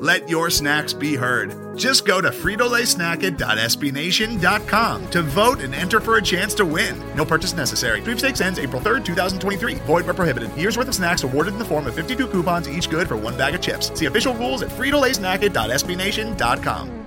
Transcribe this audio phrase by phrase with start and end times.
[0.00, 1.76] Let your snacks be heard.
[1.76, 6.98] Just go to fritolaysnacket.sbnation.com to vote and enter for a chance to win.
[7.14, 8.00] No purchase necessary.
[8.00, 9.74] Sweepstakes ends April 3rd, 2023.
[9.74, 10.56] Void where prohibited.
[10.56, 13.36] Year's worth of snacks awarded in the form of 52 coupons, each good for one
[13.36, 13.92] bag of chips.
[13.98, 17.06] See official rules at fritolaysnacket.sbnation.com.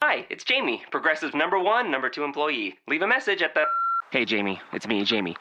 [0.00, 2.78] Hi, it's Jamie, Progressive number one, number two employee.
[2.86, 3.64] Leave a message at the.
[4.12, 5.34] Hey, Jamie, it's me, Jamie.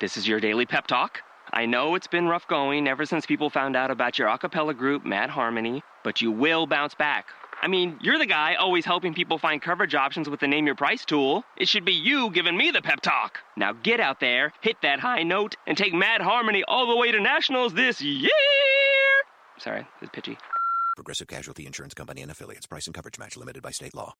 [0.00, 1.22] This is your daily pep talk.
[1.52, 4.74] I know it's been rough going ever since people found out about your a cappella
[4.74, 7.26] group, Mad Harmony, but you will bounce back.
[7.62, 10.74] I mean, you're the guy always helping people find coverage options with the Name Your
[10.74, 11.44] Price tool.
[11.58, 13.40] It should be you giving me the pep talk.
[13.56, 17.12] Now get out there, hit that high note, and take Mad Harmony all the way
[17.12, 18.30] to nationals this year.
[19.58, 20.38] Sorry, it's pitchy.
[20.96, 22.66] Progressive Casualty Insurance Company and affiliates.
[22.66, 24.14] Price and coverage match limited by state law.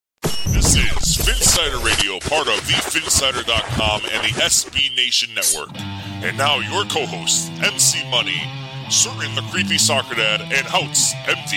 [0.47, 5.69] This is Phinsider Radio, part of thephinsider.com and the SB Nation Network.
[6.23, 8.41] And now your co-host, MC Money,
[8.91, 11.53] Sutton the Creepy Soccer Dad, and Houts MD.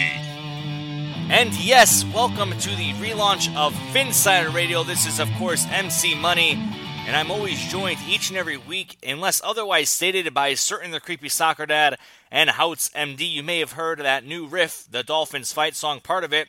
[1.28, 4.84] And yes, welcome to the relaunch of Phinsider Radio.
[4.84, 6.52] This is, of course, MC Money,
[7.08, 11.28] and I'm always joined each and every week, unless otherwise stated, by Sutton the Creepy
[11.28, 11.98] Soccer Dad
[12.30, 13.28] and Houts MD.
[13.28, 16.46] You may have heard that new riff, the Dolphins fight song, part of it.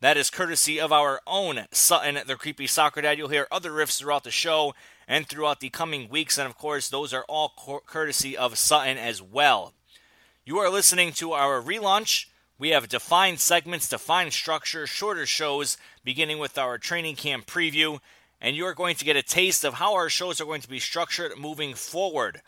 [0.00, 3.18] That is courtesy of our own Sutton, the Creepy Soccer Dad.
[3.18, 4.74] You'll hear other riffs throughout the show
[5.06, 7.52] and throughout the coming weeks, and of course, those are all
[7.86, 9.73] courtesy of Sutton as well.
[10.46, 12.26] You are listening to our relaunch.
[12.58, 18.00] We have defined segments, defined structure, shorter shows, beginning with our training camp preview,
[18.42, 20.80] and you're going to get a taste of how our shows are going to be
[20.80, 22.42] structured moving forward.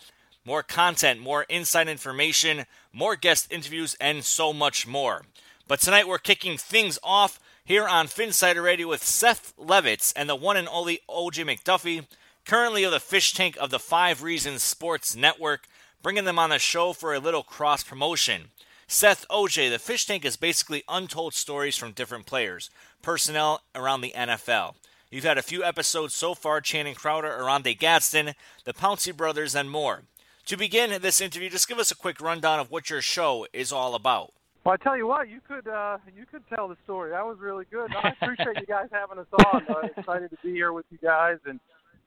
[0.44, 5.22] More content, more inside information, more guest interviews, and so much more.
[5.66, 10.36] But tonight we're kicking things off here on Phinsider Radio with Seth Levit and the
[10.36, 12.06] one and only OJ McDuffie,
[12.44, 15.66] currently of the Fish Tank of the Five Reasons Sports Network,
[16.06, 18.42] bringing them on the show for a little cross promotion.
[18.86, 22.70] Seth OJ, the Fish Tank is basically untold stories from different players,
[23.02, 24.76] personnel around the NFL.
[25.10, 28.34] You've had a few episodes so far Channing Crowder, Oronde Gadsden,
[28.64, 30.02] the Pouncey Brothers, and more.
[30.44, 33.72] To begin this interview, just give us a quick rundown of what your show is
[33.72, 34.32] all about.
[34.62, 37.10] Well, I tell you what, you could uh, you could tell the story.
[37.10, 37.90] That was really good.
[37.96, 39.66] I appreciate you guys having us on.
[39.68, 41.58] I'm excited to be here with you guys, and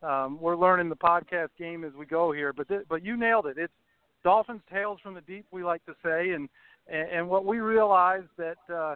[0.01, 2.53] um, we're learning the podcast game as we go here.
[2.53, 3.57] But th- but you nailed it.
[3.57, 3.73] It's
[4.23, 6.49] Dolphins tales from the deep, we like to say, and
[6.87, 8.95] and, and what we realized that uh,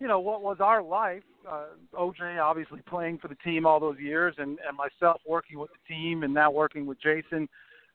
[0.00, 1.22] you know what was our life.
[1.48, 5.70] Uh, OJ obviously playing for the team all those years, and and myself working with
[5.70, 7.48] the team, and now working with Jason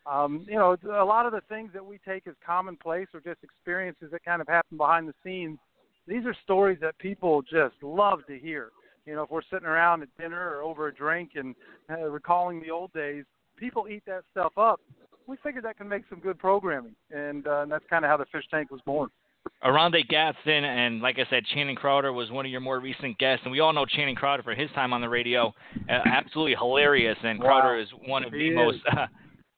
[0.05, 3.43] um, you know, a lot of the things that we take as commonplace or just
[3.43, 5.59] experiences that kind of happen behind the scenes,
[6.07, 8.69] these are stories that people just love to hear.
[9.05, 11.55] You know, if we're sitting around at dinner or over a drink and
[11.89, 13.25] uh, recalling the old days,
[13.61, 14.81] people eat that stuff up.
[15.27, 18.17] We figured that can make some good programming, and, uh, and that's kind of how
[18.17, 19.09] the fish tank was born.
[19.63, 23.41] Oronde Gadsden and like I said, Channing Crowder was one of your more recent guests,
[23.43, 25.53] and we all know Channing Crowder for his time on the radio,
[25.89, 27.17] uh, absolutely hilarious.
[27.23, 27.45] And wow.
[27.45, 28.55] Crowder is one of he the is.
[28.55, 29.07] most uh,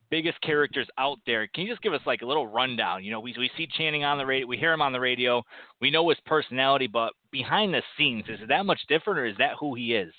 [0.10, 1.48] biggest characters out there.
[1.48, 3.04] Can you just give us like a little rundown?
[3.04, 5.42] You know, we we see Channing on the radio, we hear him on the radio,
[5.82, 9.38] we know his personality, but behind the scenes, is it that much different, or is
[9.38, 10.14] that who he is?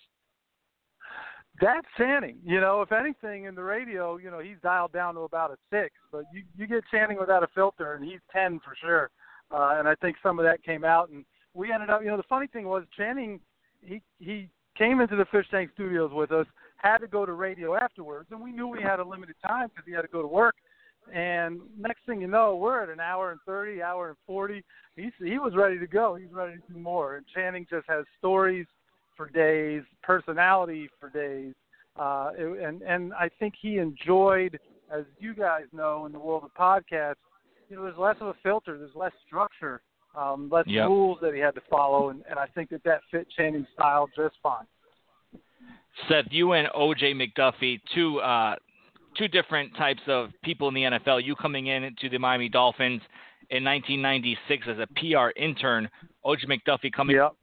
[1.60, 2.38] That's Channing.
[2.44, 5.56] You know, if anything in the radio, you know, he's dialed down to about a
[5.70, 9.10] six, but you you get Channing without a filter, and he's ten for sure.
[9.50, 12.02] Uh, and I think some of that came out, and we ended up.
[12.02, 13.40] You know, the funny thing was Channing,
[13.82, 16.46] he he came into the Fish Tank Studios with us
[16.84, 19.84] had to go to radio afterwards, and we knew we had a limited time because
[19.86, 20.54] he had to go to work.
[21.12, 24.64] And next thing you know, we're at an hour and thirty, hour and forty.
[24.96, 26.14] He's he was ready to go.
[26.14, 27.16] He's ready to do more.
[27.16, 28.66] And Channing just has stories
[29.16, 31.54] for days, personality for days,
[31.96, 34.58] uh, and and I think he enjoyed,
[34.92, 37.16] as you guys know, in the world of podcasts,
[37.68, 39.80] you know, there's less of a filter, there's less structure,
[40.16, 40.86] um, less yep.
[40.88, 44.08] rules that he had to follow, and, and I think that that fit Channing's style
[44.16, 44.66] just fine.
[46.08, 48.56] Seth, you and OJ McDuffie, two uh,
[49.16, 51.24] two different types of people in the NFL.
[51.24, 53.00] You coming in to the Miami Dolphins
[53.50, 55.88] in 1996 as a PR intern.
[56.24, 57.16] OJ McDuffie coming.
[57.16, 57.34] Yep.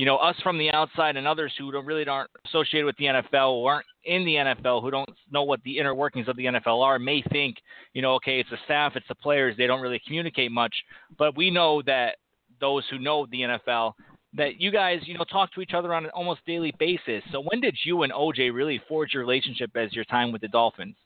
[0.00, 3.04] You know, us from the outside and others who don't really aren't associated with the
[3.04, 6.46] NFL or aren't in the NFL, who don't know what the inner workings of the
[6.46, 7.58] NFL are, may think,
[7.92, 10.74] you know, okay, it's the staff, it's the players, they don't really communicate much.
[11.18, 12.16] But we know that
[12.62, 13.92] those who know the NFL
[14.32, 17.22] that you guys, you know, talk to each other on an almost daily basis.
[17.30, 20.48] So when did you and OJ really forge your relationship as your time with the
[20.48, 20.96] Dolphins?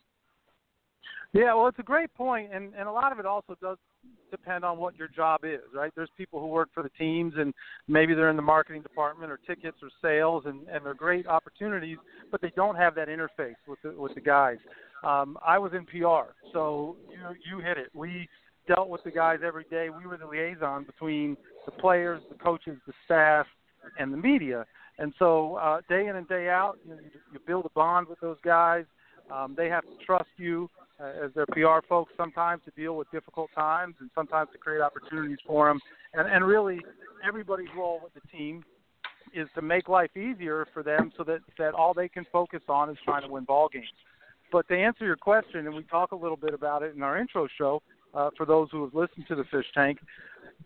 [1.33, 3.77] Yeah, well, it's a great point, and and a lot of it also does
[4.31, 5.93] depend on what your job is, right?
[5.95, 7.55] There's people who work for the teams, and
[7.87, 11.99] maybe they're in the marketing department or tickets or sales, and and they're great opportunities,
[12.31, 14.59] but they don't have that interface with the with the guys.
[15.05, 17.19] Um, I was in PR, so you
[17.49, 17.89] you hit it.
[17.95, 18.29] We
[18.67, 19.89] dealt with the guys every day.
[19.91, 21.37] We were the liaison between
[21.67, 23.47] the players, the coaches, the staff,
[23.99, 24.65] and the media.
[24.99, 28.07] And so, uh, day in and day out, you, know, you, you build a bond
[28.07, 28.85] with those guys.
[29.31, 30.71] Um, they have to trust you
[31.01, 35.39] as their PR folks sometimes to deal with difficult times and sometimes to create opportunities
[35.47, 35.81] for them.
[36.13, 36.81] And, and really,
[37.27, 38.65] everybody's role with the team
[39.35, 42.91] is to make life easier for them so that, that all they can focus on
[42.91, 43.89] is trying to win ball games.
[44.53, 47.19] But to answer your question, and we talk a little bit about it in our
[47.19, 47.83] intro show,
[48.15, 49.99] uh, for those who have listened to the Fish Tank,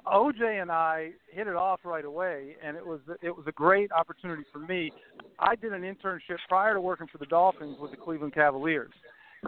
[0.07, 3.91] OJ and I hit it off right away, and it was it was a great
[3.93, 4.93] opportunity for me.
[5.39, 8.93] I did an internship prior to working for the Dolphins with the Cleveland Cavaliers,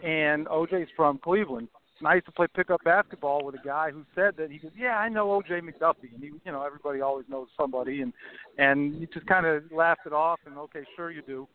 [0.03, 1.69] and OJ's from Cleveland.
[1.99, 4.73] And I used to play pickup basketball with a guy who said that he goes,
[4.75, 8.13] "Yeah, I know OJ McDuffie," and he, you know, everybody always knows somebody, and
[8.57, 11.47] and he just kind of laughed it off, and okay, sure you do.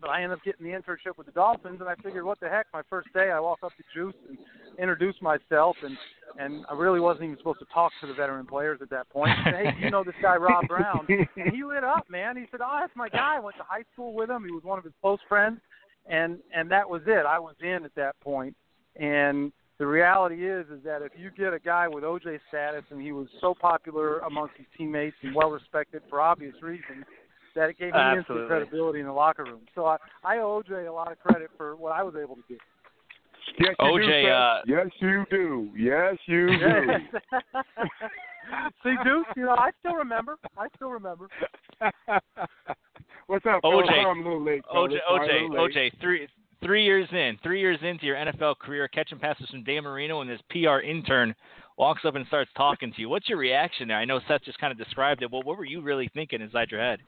[0.00, 2.50] But I ended up getting the internship with the Dolphins, and I figured, what the
[2.50, 2.66] heck?
[2.72, 4.36] My first day, I walk up to Juice and
[4.78, 5.96] introduce myself, and
[6.38, 9.32] and I really wasn't even supposed to talk to the veteran players at that point.
[9.44, 11.06] Hey, you know this guy Rob Brown?
[11.08, 12.36] And he lit up, man.
[12.36, 13.36] He said, oh, that's my guy.
[13.36, 14.44] I went to high school with him.
[14.44, 15.60] He was one of his close friends,
[16.08, 17.26] and and that was it.
[17.26, 18.54] I was in at that point,
[18.96, 23.00] and the reality is is that if you get a guy with OJ status and
[23.00, 27.04] he was so popular amongst his teammates and well respected for obvious reasons
[27.54, 28.18] that it gave me Absolutely.
[28.18, 29.62] instant credibility in the locker room.
[29.74, 32.42] So I, I owe OJ a lot of credit for what I was able to
[32.48, 32.58] do.
[33.58, 35.70] Yes, you OJ, do, uh, yes, you do.
[35.76, 36.86] Yes, you do.
[38.82, 40.36] See, Deuce, you know, I still remember.
[40.56, 41.28] I still remember.
[43.28, 43.90] What's up, OJ.
[43.90, 44.62] I'm a little late.
[44.72, 45.74] OJ, OJ, a little late.
[45.74, 46.28] OJ, three
[46.62, 50.30] three years in, three years into your NFL career, catching passes from Dan Marino and
[50.30, 51.34] this PR intern
[51.76, 53.08] walks up and starts talking to you.
[53.08, 53.98] What's your reaction there?
[53.98, 55.30] I know Seth just kind of described it.
[55.30, 57.00] Well, what were you really thinking inside your head?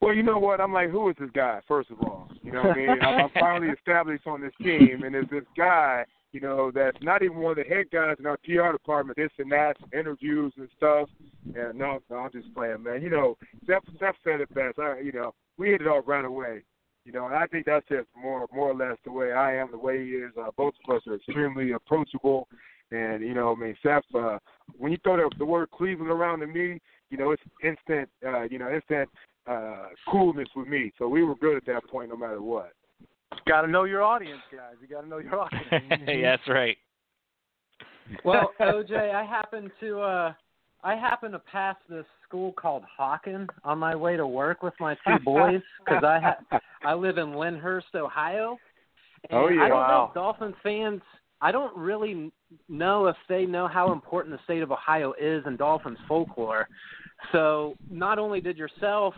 [0.00, 0.60] Well, you know what?
[0.60, 1.60] I'm like, who is this guy?
[1.68, 2.88] First of all, you know what I mean.
[3.02, 7.22] I'm, I'm finally established on this team, and there's this guy, you know, that's not
[7.22, 9.16] even one of the head guys in our PR department.
[9.16, 11.08] This and that, interviews and stuff.
[11.54, 13.02] And no, no, I'm just playing, man.
[13.02, 14.78] You know, Steph, Steph said it best.
[14.78, 16.62] I, you know, we hit it off right away.
[17.04, 19.70] You know, and I think that's just more, more or less the way I am,
[19.70, 20.32] the way he is.
[20.38, 22.46] Uh, both of us are extremely approachable,
[22.92, 24.04] and you know, I mean, Steph.
[24.14, 24.38] Uh,
[24.76, 26.78] when you throw the, the word Cleveland around to me,
[27.08, 28.08] you know, it's instant.
[28.24, 29.08] Uh, you know, instant
[29.46, 30.92] uh, coolness with me.
[30.98, 32.72] So we were good at that point, no matter what.
[33.46, 34.74] Got to know your audience, guys.
[34.80, 35.66] You got to know your audience.
[36.08, 36.76] yeah, that's right.
[38.24, 40.32] Well, OJ, I happen to uh
[40.82, 44.96] I happen to pass this school called Hawken on my way to work with my
[45.06, 48.58] two boys because I ha- I live in Lyndhurst, Ohio.
[49.28, 49.62] And Oh, yeah.
[49.62, 50.12] I don't Wow.
[50.14, 51.02] know Dolphin fans.
[51.42, 52.32] I don't really
[52.68, 56.68] know if they know how important the state of Ohio is in Dolphins folklore.
[57.32, 59.14] So not only did yourself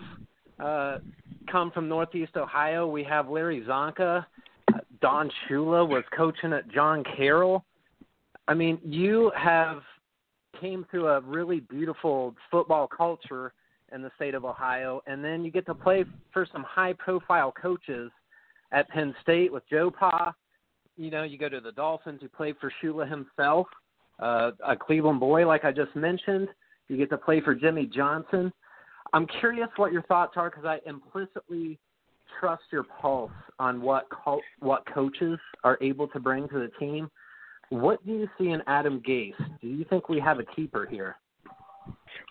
[0.62, 0.98] uh,
[1.50, 4.24] come from Northeast Ohio, we have Larry Csonka.
[4.72, 7.64] Uh, Don Shula was coaching at John Carroll.
[8.48, 9.82] I mean, you have
[10.60, 13.52] came through a really beautiful football culture
[13.92, 18.10] in the state of Ohio, and then you get to play for some high-profile coaches
[18.70, 20.34] at Penn State with Joe Pa.
[20.96, 22.20] You know, you go to the Dolphins.
[22.22, 23.66] You play for Shula himself,
[24.18, 26.48] uh, a Cleveland boy, like I just mentioned.
[26.88, 28.52] You get to play for Jimmy Johnson.
[29.12, 31.78] I'm curious what your thoughts are because I implicitly
[32.40, 37.10] trust your pulse on what co- what coaches are able to bring to the team.
[37.68, 39.34] What do you see in Adam Gase?
[39.60, 41.16] Do you think we have a keeper here?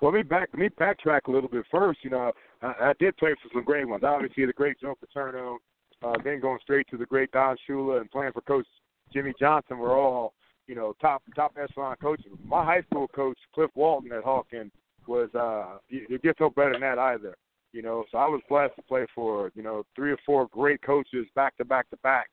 [0.02, 2.00] Well, let me back let me backtrack a little bit first.
[2.04, 4.04] You know, I, I did play for some great ones.
[4.04, 5.60] Obviously, the great Joe Paterno,
[6.04, 8.66] uh, then going straight to the great Don Shula and playing for Coach
[9.14, 10.34] Jimmy Johnson were all
[10.68, 12.32] you know top top echelon coaches.
[12.44, 14.72] My high school coach Cliff Walton at Hawken
[15.12, 17.36] was uh, you, get no better than that either.
[17.74, 20.82] You know, so I was blessed to play for you know three or four great
[20.82, 22.30] coaches back to back to back.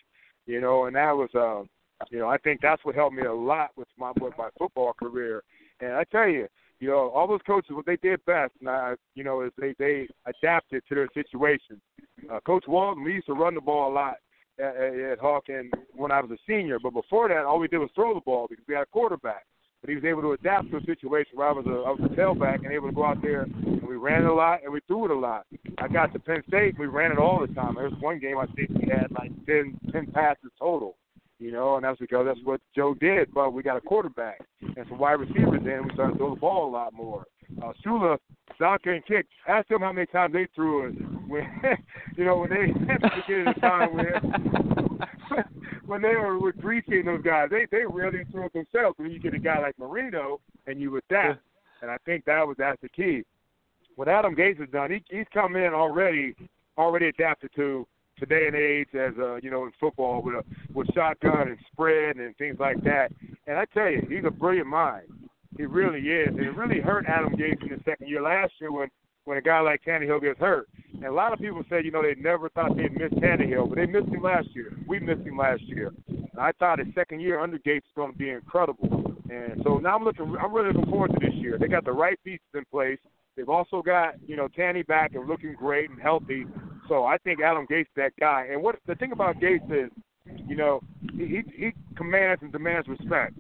[0.47, 1.65] You know, and that was uh,
[2.11, 4.93] you know I think that's what helped me a lot with my with my football
[4.93, 5.43] career.
[5.81, 6.49] And I tell you,
[6.81, 9.75] you know, all those coaches, what they did best, and I, you know, is they
[9.79, 11.81] they adapted to their situation.
[12.33, 14.15] Uh, Coach Walton, we used to run the ball a lot
[14.59, 17.91] at, at Hawken when I was a senior, but before that, all we did was
[17.95, 19.45] throw the ball because we had a quarterback.
[19.81, 22.01] But he was able to adapt to a situation where I was a I was
[22.05, 24.73] a tailback and able to go out there and we ran it a lot and
[24.73, 25.47] we threw it a lot.
[25.79, 27.77] I got to Penn State, we ran it all the time.
[27.77, 30.97] There was one game I think we had like ten ten passes total.
[31.41, 33.33] You know, and that's because that's what Joe did.
[33.33, 35.85] But we got a quarterback and some wide receivers in.
[35.85, 37.27] We started to throw the ball a lot more.
[37.63, 38.19] Uh, Shula,
[38.61, 39.25] Csonka and Kiick.
[39.47, 40.95] Ask them how many times they threw it.
[41.29, 41.47] When
[42.17, 44.07] you know when they beginning the time when
[45.87, 48.99] when they were with Griese and those guys, they they really threw it themselves.
[48.99, 51.41] When you get a guy like Marino and you adapt,
[51.83, 53.25] and I think that was that's the key.
[53.97, 56.35] What Adam Gase has done, he, he's come in already
[56.77, 57.87] already adapted to
[58.19, 62.17] today and age as uh, you know in football with a with shotgun and spread
[62.17, 63.11] and things like that.
[63.47, 65.07] And I tell you, he's a brilliant mind.
[65.57, 66.29] He really is.
[66.29, 68.89] And it really hurt Adam Gase in the second year last year when
[69.29, 70.69] when a guy like Tannehill gets hurt.
[70.95, 73.77] And a lot of people say, you know, they never thought they'd miss Tannehill, but
[73.77, 74.73] they missed him last year.
[74.87, 75.93] We missed him last year.
[76.09, 79.15] And I thought his second year under Gase is going to be incredible.
[79.31, 80.35] And so now I'm looking.
[80.41, 81.59] I'm really looking forward to this year.
[81.59, 82.99] They got the right pieces in place.
[83.37, 86.47] They've also got you know Tanny back and looking great and healthy.
[86.89, 88.49] So I think Adam Gase is that guy.
[88.51, 89.91] And what the thing about Gase is,
[90.47, 90.81] you know,
[91.13, 93.35] he he commands and demands respect.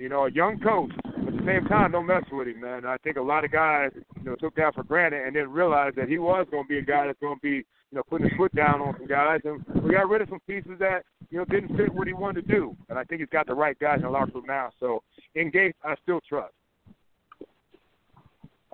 [0.00, 2.86] You know, a young coach, but at the same time, don't mess with him, man.
[2.86, 5.92] I think a lot of guys, you know, took that for granted and didn't realize
[5.96, 8.26] that he was going to be a guy that's going to be, you know, putting
[8.26, 9.40] his foot down on some guys.
[9.44, 12.48] And we got rid of some pieces that, you know, didn't fit what he wanted
[12.48, 12.74] to do.
[12.88, 14.70] And I think he's got the right guys in the locker room now.
[14.80, 15.02] So
[15.34, 16.54] in Gase, I still trust.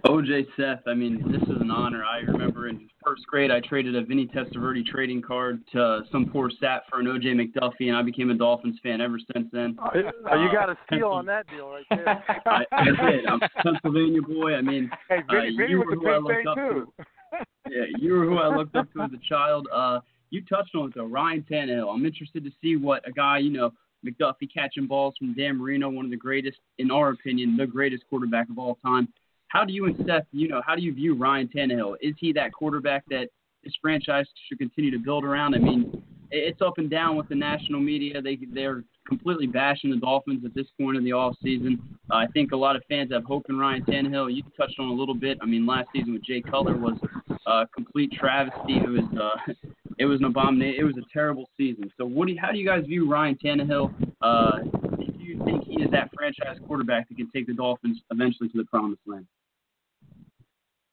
[0.05, 2.05] OJ Seth, I mean, this is an honor.
[2.05, 6.51] I remember in first grade, I traded a Vinny Testaverde trading card to some poor
[6.61, 9.77] sat for an OJ McDuffie, and I became a Dolphins fan ever since then.
[9.81, 12.23] Oh, you got a steal on that deal right there.
[12.47, 13.27] I, I did.
[13.27, 14.55] I'm a Pennsylvania boy.
[14.55, 16.93] I mean, hey, Vinny, uh, Vinny you were who I looked up too.
[16.99, 17.05] to.
[17.69, 19.67] Yeah, you were who I looked up to as a child.
[19.75, 19.99] Uh,
[20.31, 21.93] you touched on it though, Ryan Tannehill.
[21.93, 23.73] I'm interested to see what a guy, you know,
[24.07, 28.05] McDuffie catching balls from Dan Marino, one of the greatest, in our opinion, the greatest
[28.09, 29.09] quarterback of all time.
[29.57, 31.97] How do you and Seth, you know, how do you view Ryan Tannehill?
[32.03, 33.29] Is he that quarterback that
[33.65, 35.55] this franchise should continue to build around?
[35.55, 38.21] I mean, it's up and down with the national media.
[38.21, 41.81] They they're completely bashing the Dolphins at this point in the off season.
[42.11, 44.35] Uh, I think a lot of fans have hope in Ryan Tannehill.
[44.35, 45.39] You touched on a little bit.
[45.41, 46.99] I mean, last season with Jay Cutler was
[47.47, 48.77] a complete travesty.
[48.77, 49.53] It was uh,
[49.99, 50.81] it was an abomination.
[50.81, 51.91] It was a terrible season.
[51.97, 53.95] So, what do you, how do you guys view Ryan Tannehill?
[54.21, 54.59] Uh,
[54.99, 58.59] do you think he is that franchise quarterback that can take the Dolphins eventually to
[58.59, 59.27] the promised land?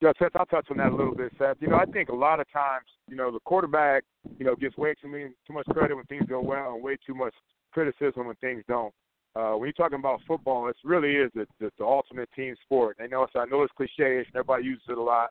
[0.04, 1.56] Yeah, Seth, I'll touch on that a little bit, Seth.
[1.62, 4.04] You know, I think a lot of times, you know, the quarterback,
[4.38, 6.98] you know, gets way too many, too much credit when things go well and way
[7.08, 7.34] too much
[7.72, 8.94] criticism when things don't.
[9.34, 12.98] Uh, when you're talking about football, it really is the, the, the ultimate team sport.
[13.02, 15.30] I know, it's, I know it's cliche, and everybody uses it a lot,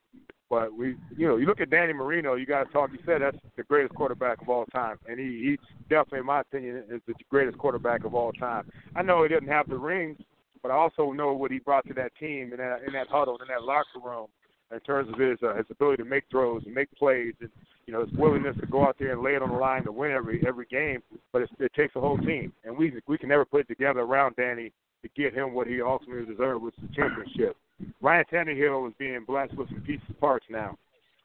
[0.48, 2.36] but we, you know, you look at Danny Marino.
[2.36, 2.92] You got to talk.
[2.92, 5.58] You said that's the greatest quarterback of all time, and he, he
[5.90, 8.70] definitely, in my opinion, is the greatest quarterback of all time.
[8.96, 10.16] I know he didn't have the rings,
[10.62, 13.36] but I also know what he brought to that team in that in that huddle,
[13.42, 14.28] in that locker room
[14.72, 17.50] in terms of his uh, his ability to make throws and make plays, and
[17.86, 19.92] you know his willingness to go out there and lay it on the line to
[19.92, 21.02] win every every game.
[21.32, 24.00] But it's, it takes a whole team, and we we can never put it together
[24.00, 27.56] around Danny to get him what he ultimately deserved, which is the championship.
[28.00, 30.76] Ryan Tannehill is being blessed with some pieces parts now.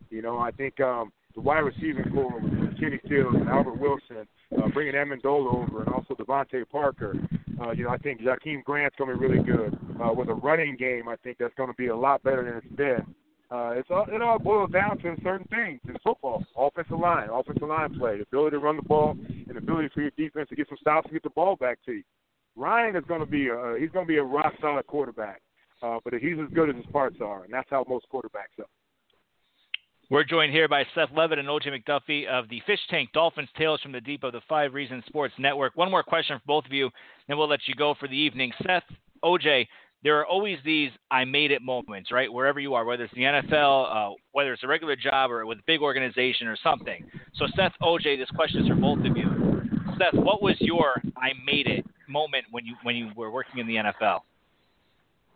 [0.10, 4.28] You know, I think um, the wide receiving core with Kenny Stills and Albert Wilson,
[4.58, 7.16] uh, bringing Amendola over, and also DeVante Parker.
[7.62, 9.78] Uh, you know, I think Jakeem Grant's going to be really good.
[10.04, 12.56] Uh, with a running game, I think that's going to be a lot better than
[12.56, 13.16] it's been.
[13.50, 17.68] Uh, it's all, it all boils down to certain things in football: offensive line, offensive
[17.68, 20.56] line play, the ability to run the ball, and the ability for your defense to
[20.56, 22.04] get some stops and get the ball back to you.
[22.58, 25.42] Ryan is going to be a he's going to be a rock solid quarterback,
[25.82, 28.66] uh, but he's as good as his parts are, and that's how most quarterbacks are.
[30.10, 33.82] We're joined here by Seth Levit and OJ McDuffie of the Fish Tank Dolphins Tales
[33.82, 35.76] from the Deep of the Five Reasons Sports Network.
[35.76, 36.90] One more question for both of you,
[37.28, 38.54] then we'll let you go for the evening.
[38.66, 38.84] Seth,
[39.22, 39.68] OJ,
[40.04, 42.32] there are always these I made it moments, right?
[42.32, 45.60] Wherever you are, whether it's the NFL, uh, whether it's a regular job or with
[45.60, 47.04] a big organization or something.
[47.36, 49.62] So, Seth, OJ, this question is for both of you.
[49.98, 53.68] Seth, what was your I made it moment when you when you were working in
[53.68, 54.20] the NFL?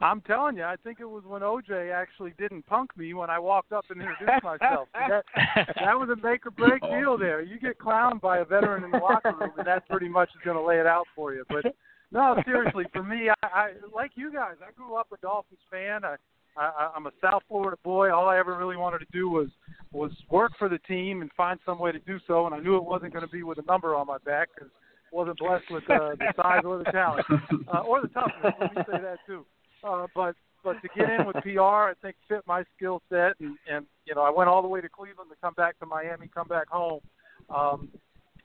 [0.01, 3.37] I'm telling you, I think it was when OJ actually didn't punk me when I
[3.37, 4.87] walked up and introduced myself.
[4.93, 5.23] That,
[5.55, 7.41] that was a make or break deal there.
[7.41, 10.41] You get clowned by a veteran in the locker room, and that pretty much is
[10.43, 11.43] going to lay it out for you.
[11.49, 11.75] But
[12.11, 14.55] no, seriously, for me, I, I like you guys.
[14.61, 16.03] I grew up a Dolphins fan.
[16.03, 16.15] I,
[16.57, 18.13] I, I'm a South Florida boy.
[18.13, 19.47] All I ever really wanted to do was
[19.91, 22.45] was work for the team and find some way to do so.
[22.45, 24.71] And I knew it wasn't going to be with a number on my back because
[25.11, 27.25] wasn't blessed with uh, the size or the talent
[27.73, 28.53] uh, or the toughness.
[28.59, 29.45] Let me say that too.
[29.83, 33.57] Uh, but but to get in with PR, I think fit my skill set, and
[33.69, 36.29] and you know I went all the way to Cleveland to come back to Miami,
[36.33, 37.01] come back home,
[37.49, 37.89] um,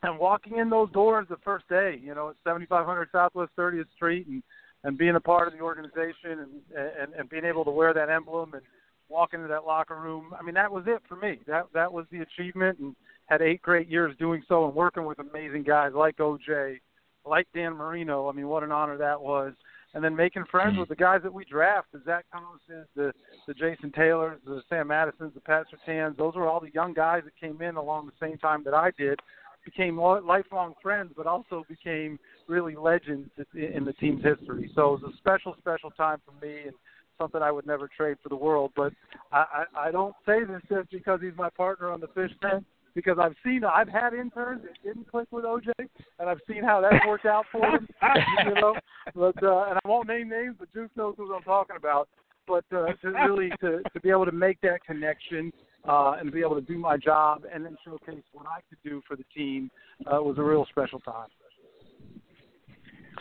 [0.03, 4.27] and walking in those doors the first day, you know, at 7500 Southwest 30th Street,
[4.27, 4.43] and
[4.85, 8.09] and being a part of the organization, and and and being able to wear that
[8.11, 8.63] emblem and
[9.09, 10.33] walk into that locker room.
[10.39, 11.41] I mean, that was it for me.
[11.47, 12.95] That that was the achievement, and
[13.27, 16.79] had eight great years doing so, and working with amazing guys like OJ
[17.25, 18.29] like Dan Marino.
[18.29, 19.53] I mean, what an honor that was.
[19.95, 20.81] And then making friends Mm-hmm.
[20.81, 23.13] with the guys that we draft, the Zach Thomases, the
[23.47, 26.17] the Jason Taylors, the Sam Madisons, the Pat Surtains.
[26.17, 28.91] Those were all the young guys that came in along the same time that I
[28.99, 29.19] did.
[29.67, 34.71] Became lifelong friends, but also became really legends in the team's history.
[34.75, 36.73] So it was a special, special time for me, and
[37.19, 38.71] something I would never trade for the world.
[38.77, 38.93] But
[39.33, 42.65] I, I, I don't say this just because he's my partner on the fish tank,
[42.95, 46.81] because I've seen, I've had interns that didn't click with OJ, and I've seen how
[46.81, 47.89] that's worked out for him.
[48.47, 48.75] you know,
[49.15, 52.09] but uh, and I won't name names, but Juice knows what I'm talking about.
[52.47, 55.53] But uh, to really to to be able to make that connection.
[55.89, 59.01] Uh, and be able to do my job and then showcase what I could do
[59.07, 59.71] for the team
[60.07, 61.29] uh, was a real special time.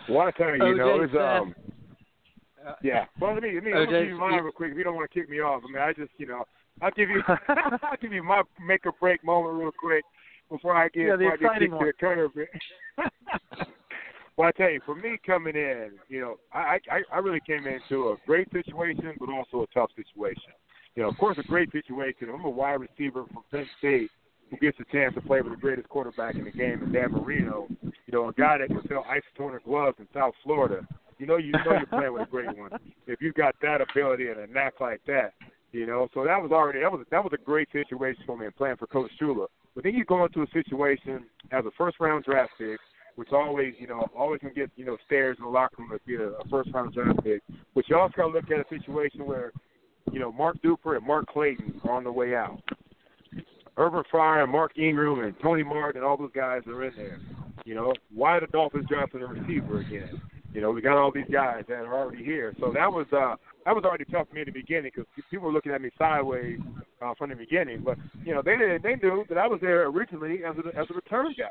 [0.09, 1.55] Well, I tell you, you know, it was um,
[2.81, 3.05] yeah.
[3.19, 4.71] Well, let me let me, let me OJ, give you mine real quick.
[4.71, 6.45] If you don't want to kick me off, I mean, I just you know,
[6.81, 10.03] I'll give you I'll give you my make or break moment real quick
[10.49, 12.31] before I get Yeah, the before I get exciting kicked to the curb.
[14.37, 17.67] well, I tell you, for me coming in, you know, I I I really came
[17.67, 20.53] into a great situation, but also a tough situation.
[20.95, 22.29] You know, of course, a great situation.
[22.33, 24.09] I'm a wide receiver from Penn State
[24.49, 27.11] who gets a chance to play with the greatest quarterback in the game, and Dan
[27.11, 27.67] Marino.
[27.81, 30.87] You know, a guy that can sell ice toner gloves in South Florida.
[31.17, 32.71] You know, you know you're playing with a great one
[33.07, 35.33] if you've got that ability and a knack like that.
[35.71, 38.45] You know, so that was already that was that was a great situation for me
[38.45, 39.47] in playing for Coach Shula.
[39.73, 42.79] But then you go into a situation as a first round draft pick,
[43.15, 46.01] which always you know always can get you know stares in the locker room if
[46.05, 47.41] you're a first round draft pick.
[47.73, 49.51] But you also got to look at a situation where
[50.11, 52.61] you know Mark Duper and Mark Clayton are on the way out.
[53.77, 57.19] Irving Fryar, and Mark Ingram, and Tony Martin, and all those guys are in there.
[57.65, 60.21] You know, why the Dolphins drafting a receiver again?
[60.53, 62.53] You know, we got all these guys that are already here.
[62.61, 63.35] So that was uh
[63.65, 65.89] that was already tough for me in the beginning because people were looking at me
[65.97, 66.59] sideways
[67.01, 67.81] uh, from the beginning.
[67.83, 70.93] But you know, they they knew that I was there originally as a as a
[70.93, 71.49] return guy.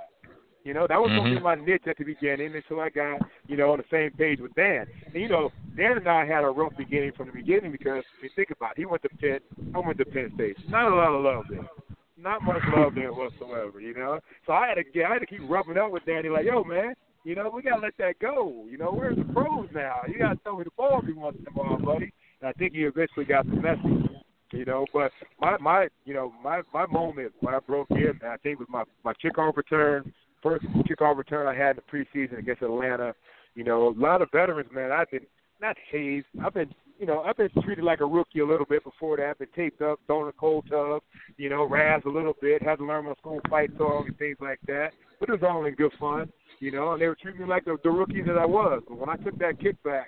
[0.64, 1.44] You know, that was going to be mm-hmm.
[1.44, 4.54] my niche at the beginning until I got, you know, on the same page with
[4.54, 4.86] Dan.
[5.06, 8.24] And, you know, Dan and I had a rough beginning from the beginning because, if
[8.24, 9.42] you think about it, he went to Pitt,
[9.74, 10.56] I went to Penn State.
[10.70, 11.68] Not a lot of love there.
[12.16, 14.20] Not much love there whatsoever, you know.
[14.46, 16.64] So I had to get, I had to keep rubbing up with Danny, like, yo,
[16.64, 18.64] man, you know, we got to let that go.
[18.66, 19.96] You know, we're the pros now.
[20.08, 22.10] You got to throw me the ball every once in a while, buddy.
[22.40, 24.04] And I think he eventually got the message
[24.52, 24.86] you know.
[24.92, 28.68] But my my you know my my moment when I broke in, I think was
[28.70, 30.12] my my kickoff return,
[30.44, 33.14] first kickoff return I had in the preseason against Atlanta.
[33.56, 34.92] You know, a lot of veterans, man.
[34.92, 35.26] I've been
[35.60, 36.26] not hazed.
[36.44, 39.30] I've been you know I've been treated like a rookie a little bit before that.
[39.30, 41.02] I've been taped up, thrown a cold tub,
[41.36, 44.36] you know, razzed a little bit, had to learn my school fight song and things
[44.40, 44.90] like that.
[45.18, 46.30] But it was all in good fun,
[46.60, 46.92] you know.
[46.92, 48.82] And they were treating me like the, the rookie that I was.
[48.86, 50.06] But when I took that kickback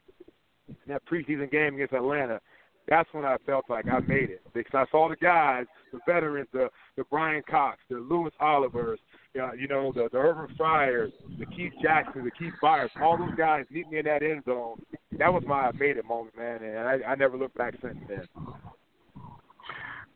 [0.68, 2.40] in that preseason game against Atlanta,
[2.88, 6.48] that's when I felt like I made it because I saw the guys, the veterans,
[6.52, 9.00] the the Brian Cox, the Louis Olivers,
[9.38, 13.34] uh, you know, the the Irving Fryars, the Keith Jackson, the Keith Byars, all those
[13.36, 14.80] guys meet me in that end zone.
[15.18, 17.96] That was my I made it moment, man, and I, I never looked back since
[18.08, 18.26] then.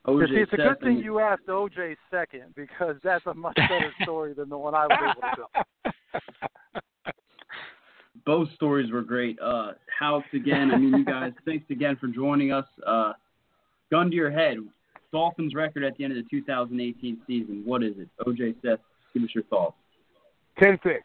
[0.07, 3.93] You see, it's a good thing you asked OJ second because that's a much better
[4.01, 5.53] story than the one I was able to
[5.83, 7.13] tell.
[8.25, 9.37] both stories were great.
[9.39, 10.71] Uh, House again.
[10.71, 12.65] I mean, you guys, thanks again for joining us.
[12.85, 13.13] Uh,
[13.91, 14.57] gun to your head.
[15.11, 17.61] Dolphins record at the end of the 2018 season.
[17.65, 18.09] What is it?
[18.25, 18.79] OJ Seth,
[19.13, 19.75] give us your thoughts.
[20.59, 21.03] Ten six.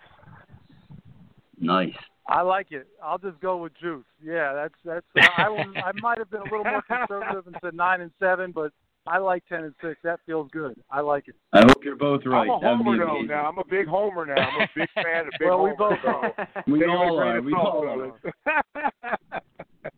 [1.59, 1.95] Nice.
[2.29, 2.88] I like it.
[3.03, 4.05] I'll just go with Juice.
[4.23, 5.29] Yeah, that's that's.
[5.38, 8.51] I was, I might have been a little more conservative and said nine and seven,
[8.53, 8.73] but
[9.07, 9.99] I like ten and six.
[10.03, 10.75] That feels good.
[10.90, 11.37] I like it.
[11.53, 12.49] I hope you're both right.
[12.51, 13.21] I'm a That'd be homer though.
[13.23, 14.35] Now I'm a big homer now.
[14.35, 16.33] I'm a big fan of big Well, we both are.
[16.66, 17.40] We take it all a are.
[17.40, 19.33] We all fellas.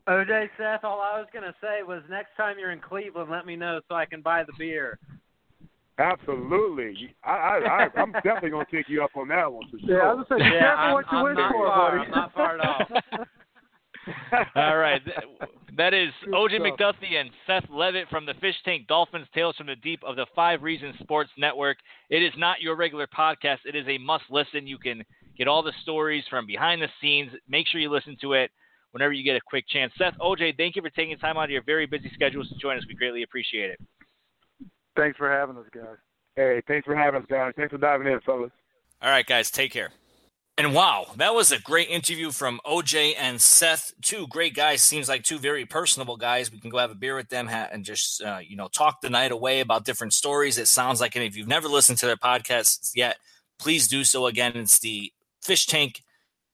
[0.09, 3.57] OJ Seth, all I was gonna say was next time you're in Cleveland, let me
[3.57, 4.99] know so I can buy the beer.
[5.99, 7.15] Absolutely.
[7.25, 9.99] I, I, I, I'm definitely gonna take you up on that one for sure.
[9.99, 11.91] Yeah, I was gonna say, Yeah, careful I'm, what you I'm wish not for, far.
[11.99, 12.05] buddy.
[12.05, 13.25] I'm not far at all.
[14.71, 15.03] all right.
[15.77, 16.95] That is OJ stuff.
[17.03, 20.27] McDuffie and Seth Levit from the Fish Tank Dolphins Tales from the Deep of the
[20.35, 21.79] Five Reasons Sports Network.
[22.11, 23.59] It is not your regular podcast.
[23.65, 24.67] It is a must listen.
[24.67, 25.03] You can
[25.37, 27.33] get all the stories from behind the scenes.
[27.49, 28.51] Make sure you listen to it
[28.93, 29.93] whenever you get a quick chance.
[29.99, 32.77] Seth, OJ, thank you for taking time out of your very busy schedules to join
[32.77, 32.85] us.
[32.89, 33.81] We greatly appreciate it.
[34.99, 35.97] Thanks for having us, guys.
[36.35, 37.53] Hey, thanks for having us, guys.
[37.57, 38.51] Thanks for diving in, fellas.
[39.01, 39.91] All right, guys, take care.
[40.57, 43.93] And wow, that was a great interview from OJ and Seth.
[44.03, 44.83] Two great guys.
[44.83, 46.51] Seems like two very personable guys.
[46.51, 49.09] We can go have a beer with them and just uh, you know talk the
[49.09, 50.59] night away about different stories.
[50.59, 53.19] It sounds like, and if you've never listened to their podcasts yet,
[53.61, 54.27] please do so.
[54.27, 56.03] Again, it's the Fish Tank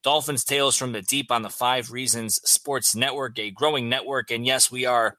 [0.03, 4.31] Dolphins Tales from the Deep on the Five Reasons Sports Network, a growing network.
[4.31, 5.17] And yes, we are.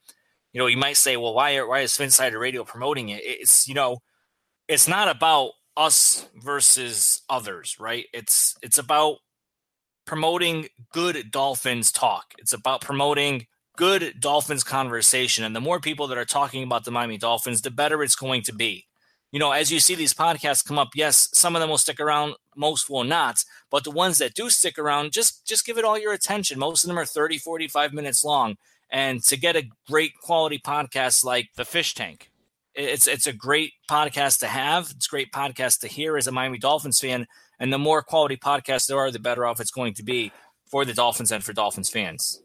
[0.56, 3.20] You know, you might say, well, why why is Phinsider Radio promoting it?
[3.26, 3.98] It's you know,
[4.70, 8.06] it's not about us versus others, right?
[8.14, 9.18] It's it's about
[10.06, 12.34] promoting good Dolphins talk.
[12.38, 15.44] It's about promoting good Dolphins conversation.
[15.44, 18.44] And the more people that are talking about the Miami Dolphins, the better it's going
[18.44, 18.86] to be.
[19.34, 22.00] You know, as you see these podcasts come up, yes, some of them will stick
[22.00, 23.44] around, most will not.
[23.70, 26.58] But the ones that do stick around, just just give it all your attention.
[26.60, 28.56] Most of them are 30, 45 minutes long.
[28.92, 32.32] And to get a great quality podcast like The Fish Tank,
[32.74, 34.92] it's it's a great podcast to have.
[34.92, 37.28] It's a great podcast to hear as a Miami Dolphins fan.
[37.60, 40.32] And the more quality podcasts there are, the better off it's going to be
[40.70, 42.42] for the Dolphins and for Dolphins fans.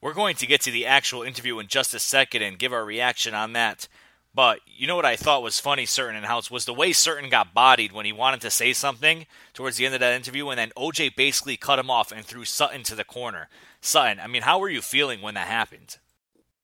[0.00, 2.84] We're going to get to the actual interview in just a second and give our
[2.84, 3.88] reaction on that.
[4.36, 7.30] But you know what I thought was funny, Sutton and Houts, was the way Sutton
[7.30, 10.58] got bodied when he wanted to say something towards the end of that interview, and
[10.58, 13.48] then OJ basically cut him off and threw Sutton to the corner.
[13.80, 15.96] Sutton, I mean, how were you feeling when that happened?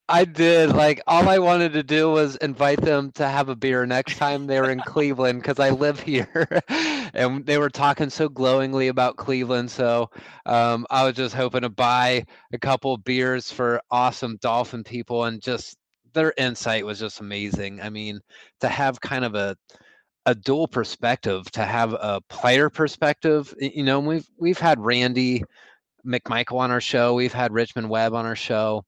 [0.06, 0.74] I did.
[0.74, 4.46] Like all I wanted to do was invite them to have a beer next time
[4.46, 6.60] they were in Cleveland because I live here,
[7.14, 9.70] and they were talking so glowingly about Cleveland.
[9.70, 10.10] So
[10.44, 15.40] um, I was just hoping to buy a couple beers for awesome Dolphin people, and
[15.40, 15.78] just
[16.12, 17.80] their insight was just amazing.
[17.80, 18.20] I mean,
[18.60, 19.56] to have kind of a
[20.26, 23.54] a dual perspective, to have a player perspective.
[23.58, 25.44] You know, we've we've had Randy
[26.06, 28.84] McMichael on our show, we've had Richmond Webb on our show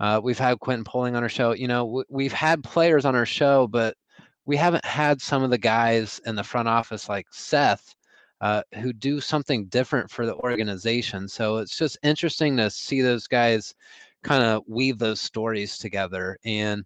[0.00, 1.52] uh, we've had Quentin Poling on our show.
[1.52, 3.96] You know, w- we've had players on our show, but
[4.44, 7.94] we haven't had some of the guys in the front office like Seth
[8.40, 11.28] uh, who do something different for the organization.
[11.28, 13.74] So it's just interesting to see those guys
[14.26, 16.36] kind of weave those stories together.
[16.44, 16.84] And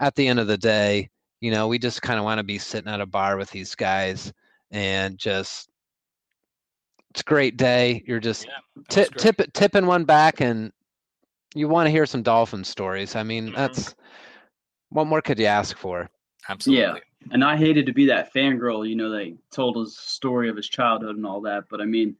[0.00, 2.58] at the end of the day, you know, we just kind of want to be
[2.58, 4.32] sitting at a bar with these guys
[4.70, 5.68] and just
[7.10, 8.02] it's a great day.
[8.06, 10.72] You're just Yeah, tip, tip, tipping one back and
[11.54, 13.14] you want to hear some dolphin stories.
[13.14, 13.54] I mean, Mhm.
[13.54, 13.94] that's
[14.88, 16.10] what more could you ask for?
[16.48, 16.82] Absolutely.
[16.84, 16.98] Yeah.
[17.30, 20.68] And I hated to be that fangirl, you know, that told his story of his
[20.68, 21.68] childhood and all that.
[21.68, 22.16] But I mean,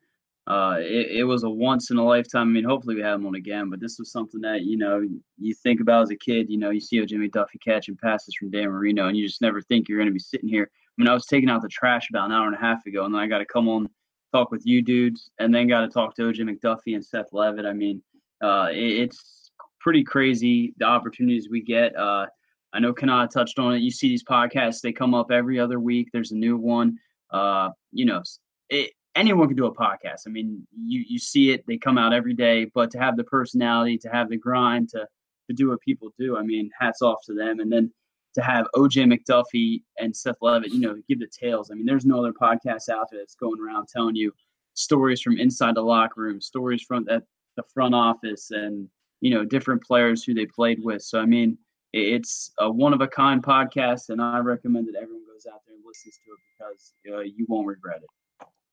[0.47, 2.49] uh, it, it was a once in a lifetime.
[2.49, 3.71] I mean, hopefully we have him on again.
[3.71, 5.07] But this was something that you know
[5.39, 6.51] you think about as a kid.
[6.51, 9.41] You know, you see a Jimmy Duffy catching passes from Dan Marino, and you just
[9.41, 10.69] never think you're going to be sitting here.
[10.73, 13.05] I mean, I was taking out the trash about an hour and a half ago,
[13.05, 13.89] and then I got to come on
[14.33, 17.67] talk with you dudes, and then got to talk to OJ McDuffie and Seth Levit.
[17.67, 18.03] I mean,
[18.43, 19.51] uh, it, it's
[19.81, 21.95] pretty crazy the opportunities we get.
[21.97, 22.27] Uh,
[22.73, 23.79] I know Kanata touched on it.
[23.79, 26.09] You see these podcasts; they come up every other week.
[26.13, 26.99] There's a new one.
[27.31, 28.23] Uh, you know,
[28.71, 30.22] it, anyone can do a podcast.
[30.27, 32.66] I mean, you you see it; they come out every day.
[32.75, 35.07] But to have the personality, to have the grind, to
[35.48, 37.61] to do what people do, I mean, hats off to them.
[37.61, 37.92] And then
[38.35, 41.70] to have OJ McDuffie and Seth Levit, you know, give the tales.
[41.70, 44.33] I mean, there's no other podcast out there that's going around telling you
[44.75, 47.25] stories from inside the locker room, stories from at
[47.57, 48.88] the front office, and
[49.20, 51.03] you know, different players who they played with.
[51.03, 51.59] So I mean,
[51.92, 55.77] it's a one of a kind podcast, and I recommend that everyone goes out there
[55.77, 58.09] and listens to it because uh, you won't regret it.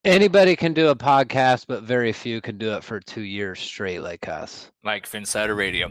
[0.06, 4.00] Anybody can do a podcast, but very few can do it for two years straight
[4.00, 4.72] like us.
[4.82, 5.88] Like Phinsider Radio.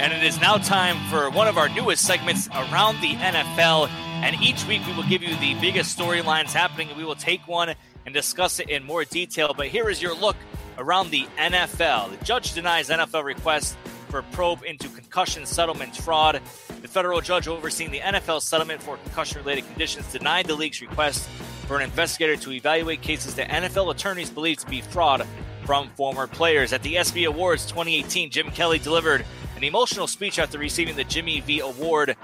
[0.00, 3.88] And it is now time for one of our newest segments around the NFL.
[3.88, 7.46] And each week we will give you the biggest storylines happening, and we will take
[7.46, 7.72] one
[8.04, 9.54] and discuss it in more detail.
[9.56, 10.34] But here is your look
[10.78, 12.18] around the NFL.
[12.18, 13.76] The judge denies NFL request
[14.08, 16.40] for probe into concussion settlement fraud.
[16.82, 21.28] The federal judge overseeing the NFL settlement for concussion related conditions denied the league's request
[21.66, 25.26] for an investigator to evaluate cases that NFL attorneys believe to be fraud
[25.64, 26.72] from former players.
[26.72, 29.24] At the ESPY Awards 2018, Jim Kelly delivered
[29.56, 32.16] an emotional speech after receiving the Jimmy V Award.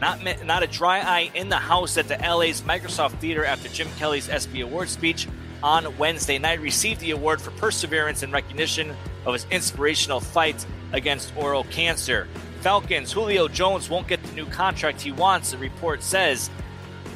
[0.00, 3.88] Not, not a dry eye in the house at the LA's Microsoft Theater after Jim
[3.98, 5.28] Kelly's ESPY Award speech
[5.64, 11.34] on Wednesday night received the award for perseverance and recognition of his inspirational fight against
[11.38, 12.28] oral cancer.
[12.60, 16.50] Falcons Julio Jones won't get the new contract he wants, the report says.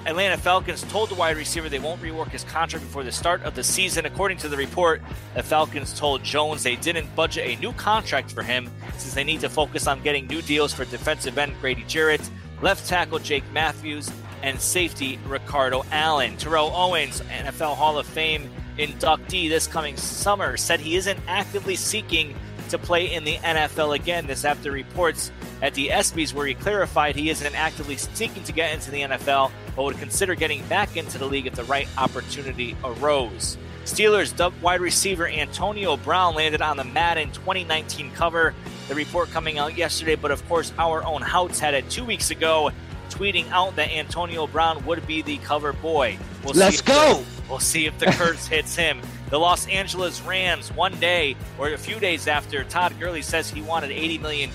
[0.06, 3.54] Atlanta Falcons told the wide receiver they won't rework his contract before the start of
[3.54, 4.06] the season.
[4.06, 5.02] According to the report,
[5.34, 9.40] the Falcons told Jones they didn't budget a new contract for him since they need
[9.40, 12.30] to focus on getting new deals for defensive end Grady Jarrett,
[12.62, 14.10] left tackle Jake Matthews,
[14.42, 16.36] and safety Ricardo Allen.
[16.36, 22.34] Terrell Owens, NFL Hall of Fame inductee this coming summer, said he isn't actively seeking
[22.68, 24.26] to play in the NFL again.
[24.26, 28.72] This after reports at the ESPYs where he clarified he isn't actively seeking to get
[28.74, 32.76] into the NFL, but would consider getting back into the league if the right opportunity
[32.84, 33.56] arose.
[33.84, 38.54] Steelers wide receiver Antonio Brown landed on the Madden 2019 cover.
[38.88, 42.30] The report coming out yesterday, but of course, our own Houts had it two weeks
[42.30, 42.70] ago,
[43.18, 46.16] tweeting out that Antonio Brown would be the cover boy.
[46.44, 47.14] We'll Let's go!
[47.14, 49.00] the- We'll see if the curse hits him.
[49.30, 53.62] The Los Angeles Rams, one day or a few days after Todd Gurley says he
[53.62, 54.50] wanted $80 million,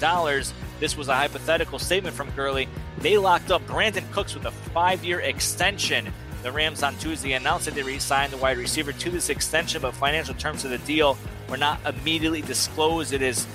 [0.79, 2.67] this was a hypothetical statement from Gurley.
[2.99, 6.13] They locked up Brandin Cooks with a five year extension.
[6.43, 9.81] The Rams on Tuesday announced that they re signed the wide receiver to this extension,
[9.81, 11.17] but financial terms of the deal
[11.49, 13.11] were not immediately disclosed.
[13.13, 13.47] It is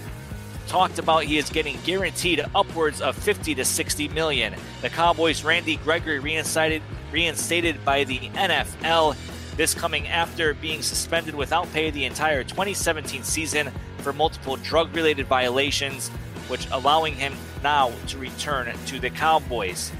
[0.69, 4.55] talked about he is getting guaranteed upwards of 50 to 60 million.
[4.83, 9.17] The Cowboys' Randy Gregory reinstated, reinstated by the NFL.
[9.57, 15.27] This coming after being suspended without pay the entire 2017 season for multiple drug related
[15.27, 16.09] violations,
[16.49, 19.91] which allowing him now to return to the Cowboys.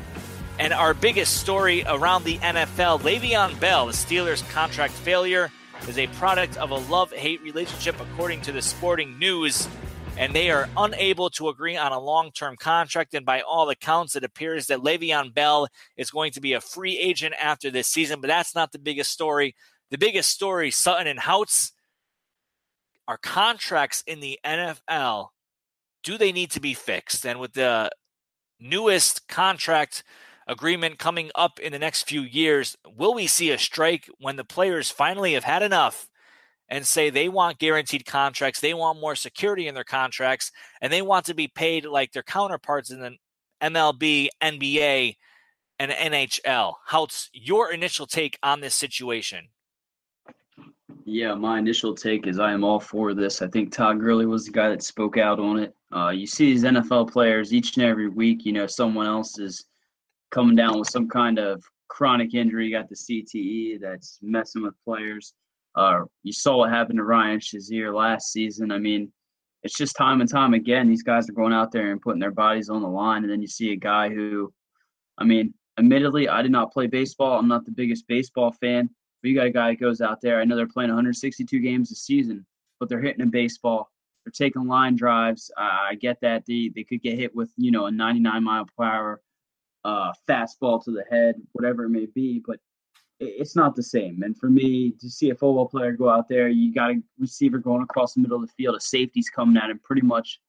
[0.61, 5.51] And our biggest story around the NFL Le'Veon Bell, the Steelers' contract failure,
[5.89, 9.69] is a product of a love hate relationship, according to the Sporting News
[10.19, 13.15] and they are unable to agree on a long term contract.
[13.15, 16.99] And by all accounts, it appears that Le'Veon Bell is going to be a free
[16.99, 18.21] agent after this season.
[18.21, 19.55] But that's not the biggest story.
[19.91, 21.73] The biggest story, Sutton and Houts,
[23.07, 25.29] are contracts in the NFL.
[26.03, 27.25] Do they need to be fixed?
[27.25, 27.91] And with the
[28.61, 30.03] newest contract
[30.49, 34.45] agreement coming up in the next few years, will we see a strike when the
[34.45, 36.09] players finally have had enough
[36.69, 41.03] and say they want guaranteed contracts, they want more security in their contracts, and they
[41.03, 43.17] want to be paid like their counterparts in the
[43.63, 45.17] MLB, NBA,
[45.79, 46.75] and NHL.
[46.87, 49.49] How's your initial take on this situation?
[51.05, 53.41] Yeah, my initial take is I am all for this.
[53.41, 55.75] I think Todd Gurley was the guy that spoke out on it.
[55.95, 59.65] Uh, you see these NFL players each and every week, you know, someone else is
[60.31, 65.33] coming down with some kind of chronic injury, got the CTE that's messing with players.
[65.75, 68.73] Uh, you saw what happened to Ryan Shazier last season.
[68.73, 69.13] I mean,
[69.63, 70.89] it's just time and time again.
[70.89, 73.41] These guys are going out there and putting their bodies on the line, and then
[73.41, 74.53] you see a guy who,
[75.19, 77.39] I mean, admittedly, I did not play baseball.
[77.39, 78.89] I'm not the biggest baseball fan,
[79.23, 80.41] but you got a guy that goes out there.
[80.41, 82.47] I know they're playing 162 games a season,
[82.79, 83.91] but they're hitting a baseball.
[84.25, 85.51] They're taking line drives.
[85.57, 88.67] Uh, I get that they they could get hit with you know a 99 mile
[88.77, 89.21] per hour
[89.85, 92.59] uh, fastball to the head, whatever it may be, but
[93.21, 94.23] it's not the same.
[94.23, 97.59] And for me to see a football player go out there, you got a receiver
[97.59, 100.41] going across the middle of the field, a safety's coming at him pretty much,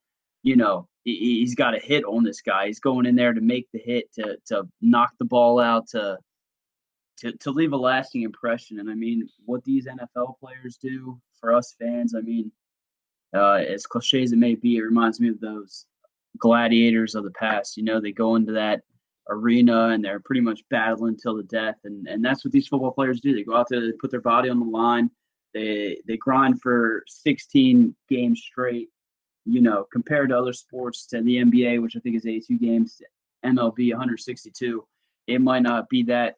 [0.43, 2.67] you know, he's got a hit on this guy.
[2.67, 6.17] He's going in there to make the hit, to to knock the ball out, to
[7.17, 8.79] to to leave a lasting impression.
[8.79, 12.51] And I mean, what these NFL players do for us fans, I mean,
[13.33, 15.85] uh, as cliche as it may be, it reminds me of those
[16.37, 17.77] gladiators of the past.
[17.77, 18.83] You know, they go into that
[19.29, 21.75] arena and they're pretty much battling till the death.
[21.83, 23.33] And and that's what these football players do.
[23.33, 25.09] They go out there, they put their body on the line.
[25.53, 28.89] They they grind for 16 games straight.
[29.45, 33.01] You know, compared to other sports, to the NBA, which I think is 82 games,
[33.43, 34.85] MLB 162,
[35.27, 36.35] it might not be that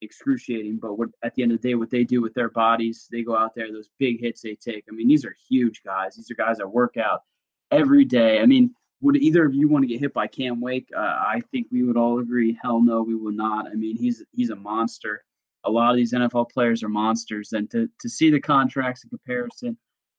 [0.00, 0.78] excruciating.
[0.80, 3.22] But what at the end of the day, what they do with their bodies, they
[3.22, 4.84] go out there, those big hits they take.
[4.88, 6.14] I mean, these are huge guys.
[6.14, 7.22] These are guys that work out
[7.70, 8.40] every day.
[8.40, 10.88] I mean, would either of you want to get hit by Cam Wake?
[10.96, 12.56] Uh, I think we would all agree.
[12.62, 13.66] Hell no, we would not.
[13.66, 15.24] I mean, he's he's a monster.
[15.64, 19.10] A lot of these NFL players are monsters, and to to see the contracts in
[19.10, 19.76] comparison,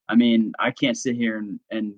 [0.10, 1.96] I mean, I can't sit here and and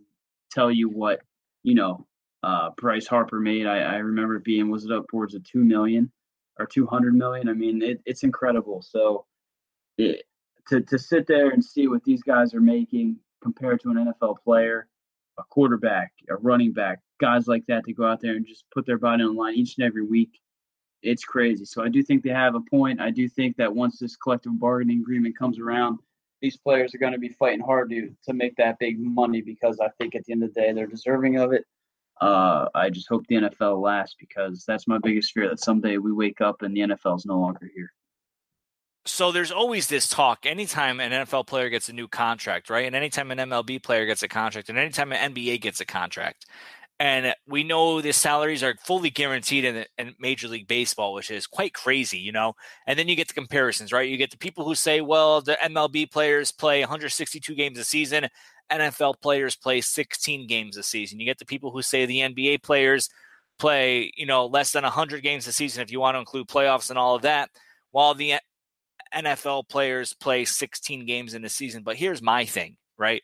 [0.51, 1.21] tell you what
[1.63, 2.05] you know
[2.43, 3.65] uh, Bryce Harper made.
[3.65, 6.11] I, I remember being was it upwards of two million
[6.59, 7.49] or two hundred million.
[7.49, 8.83] I mean, it, it's incredible.
[8.83, 9.25] So
[9.97, 10.23] it,
[10.67, 14.37] to to sit there and see what these guys are making compared to an NFL
[14.43, 14.87] player
[15.37, 18.85] a quarterback, a running back, guys like that to go out there and just put
[18.85, 20.39] their body on the line each and every week.
[21.01, 21.65] It's crazy.
[21.65, 22.99] So I do think they have a point.
[22.99, 25.99] I do think that once this collective bargaining agreement comes around,
[26.41, 29.79] these players are going to be fighting hard to to make that big money because
[29.79, 31.65] I think at the end of the day they're deserving of it.
[32.21, 36.13] Uh, I just hope the NFL lasts because that's my biggest fear that someday we
[36.13, 37.91] wake up and the NFL is no longer here
[39.05, 42.85] so there's always this talk anytime an NFL player gets a new contract, right?
[42.85, 46.45] And anytime an MLB player gets a contract, and anytime an NBA gets a contract.
[46.97, 51.45] And we know the salaries are fully guaranteed in, in, Major League Baseball, which is
[51.45, 52.53] quite crazy, you know.
[52.87, 54.09] And then you get the comparisons, right?
[54.09, 58.29] You get the people who say, well, the MLB players play 162 games a season,
[58.71, 61.19] NFL players play 16 games a season.
[61.19, 63.09] You get the people who say the NBA players
[63.59, 66.89] play, you know, less than 100 games a season if you want to include playoffs
[66.89, 67.49] and all of that,
[67.91, 68.35] while the
[69.15, 71.83] NFL players play 16 games in a season.
[71.83, 73.21] But here's my thing, right?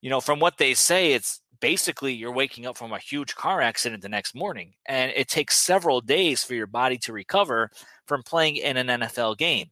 [0.00, 3.60] You know, from what they say, it's basically you're waking up from a huge car
[3.60, 4.74] accident the next morning.
[4.86, 7.70] And it takes several days for your body to recover
[8.06, 9.70] from playing in an NFL game.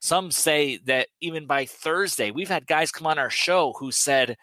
[0.00, 4.36] Some say that even by Thursday, we've had guys come on our show who said,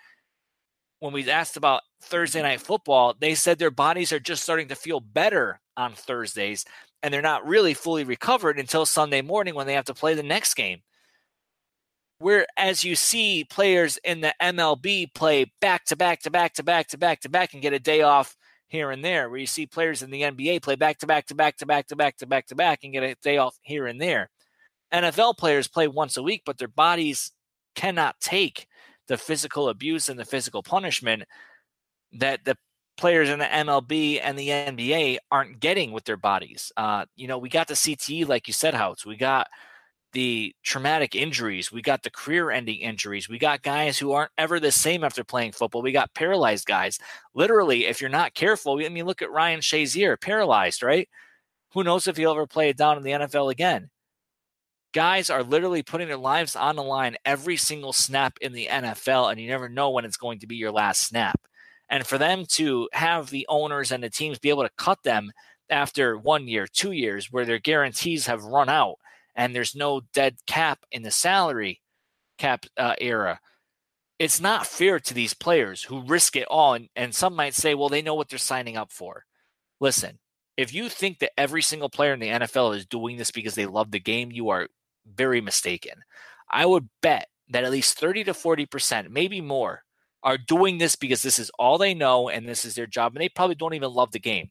[0.99, 4.75] when we asked about Thursday night football, they said their bodies are just starting to
[4.75, 6.65] feel better on Thursdays
[7.03, 10.23] and they're not really fully recovered until Sunday morning when they have to play the
[10.23, 10.81] next game.
[12.19, 16.87] Whereas you see players in the MLB play back to back to back to back
[16.87, 18.37] to back to back and get a day off
[18.69, 21.35] here and there, where you see players in the NBA play back to back to
[21.35, 23.85] back to back to back to back to back and get a day off here
[23.85, 24.29] and there.
[24.93, 27.31] NFL players play once a week, but their bodies
[27.75, 28.67] cannot take
[29.07, 31.23] the physical abuse and the physical punishment
[32.13, 32.55] that the
[32.97, 36.71] players in the MLB and the NBA aren't getting with their bodies.
[36.77, 39.05] Uh, you know, we got the CTE, like you said, Houts.
[39.05, 39.47] We got
[40.13, 41.71] the traumatic injuries.
[41.71, 43.27] We got the career ending injuries.
[43.27, 45.81] We got guys who aren't ever the same after playing football.
[45.81, 46.99] We got paralyzed guys.
[47.33, 51.09] Literally, if you're not careful, I mean, look at Ryan Shazier, paralyzed, right?
[51.73, 53.89] Who knows if he'll ever play it down in the NFL again?
[54.93, 59.31] Guys are literally putting their lives on the line every single snap in the NFL,
[59.31, 61.41] and you never know when it's going to be your last snap.
[61.93, 65.31] And for them to have the owners and the teams be able to cut them
[65.69, 68.95] after one year, two years, where their guarantees have run out
[69.35, 71.81] and there's no dead cap in the salary
[72.39, 73.39] cap uh, era.
[74.17, 76.73] It's not fair to these players who risk it all.
[76.73, 79.25] And, and some might say, well, they know what they're signing up for.
[79.79, 80.17] Listen,
[80.57, 83.67] if you think that every single player in the NFL is doing this because they
[83.67, 84.67] love the game, you are
[85.05, 85.93] very mistaken.
[86.49, 89.83] I would bet that at least 30 to 40%, maybe more,
[90.23, 93.13] are doing this because this is all they know and this is their job.
[93.13, 94.49] And they probably don't even love the game.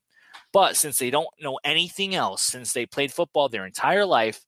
[0.53, 4.45] But since they don't know anything else, since they played football their entire life,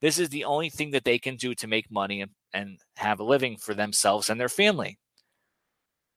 [0.00, 3.18] this is the only thing that they can do to make money and, and have
[3.18, 4.98] a living for themselves and their family.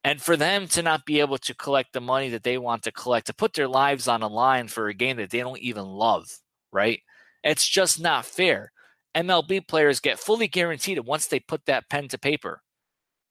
[0.04, 2.92] And for them to not be able to collect the money that they want to
[2.92, 5.84] collect, to put their lives on a line for a game that they don't even
[5.84, 6.26] love,
[6.72, 7.00] right?
[7.44, 8.72] It's just not fair.
[9.14, 12.62] MLB players get fully guaranteed once they put that pen to paper.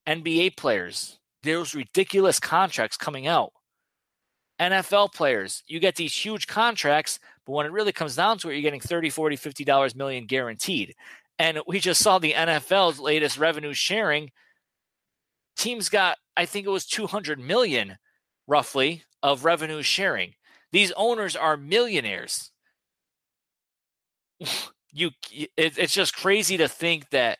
[0.07, 3.51] NBA players, there's ridiculous contracts coming out.
[4.59, 8.53] NFL players, you get these huge contracts, but when it really comes down to it,
[8.53, 10.93] you're getting 30, 40, 50 dollars million guaranteed.
[11.39, 14.29] And we just saw the NFL's latest revenue sharing.
[15.57, 17.97] Teams got, I think it was 200 million
[18.47, 20.35] roughly of revenue sharing.
[20.71, 22.51] These owners are millionaires.
[24.93, 27.39] you it, it's just crazy to think that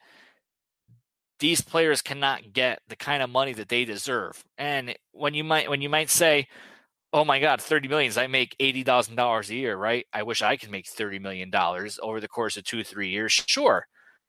[1.41, 4.43] these players cannot get the kind of money that they deserve.
[4.57, 6.47] And when you might when you might say,
[7.11, 8.17] oh my God, thirty millions!
[8.17, 10.05] I make $80,000 a year, right?
[10.13, 11.51] I wish I could make $30 million
[12.01, 13.33] over the course of two, three years.
[13.33, 13.85] Sure.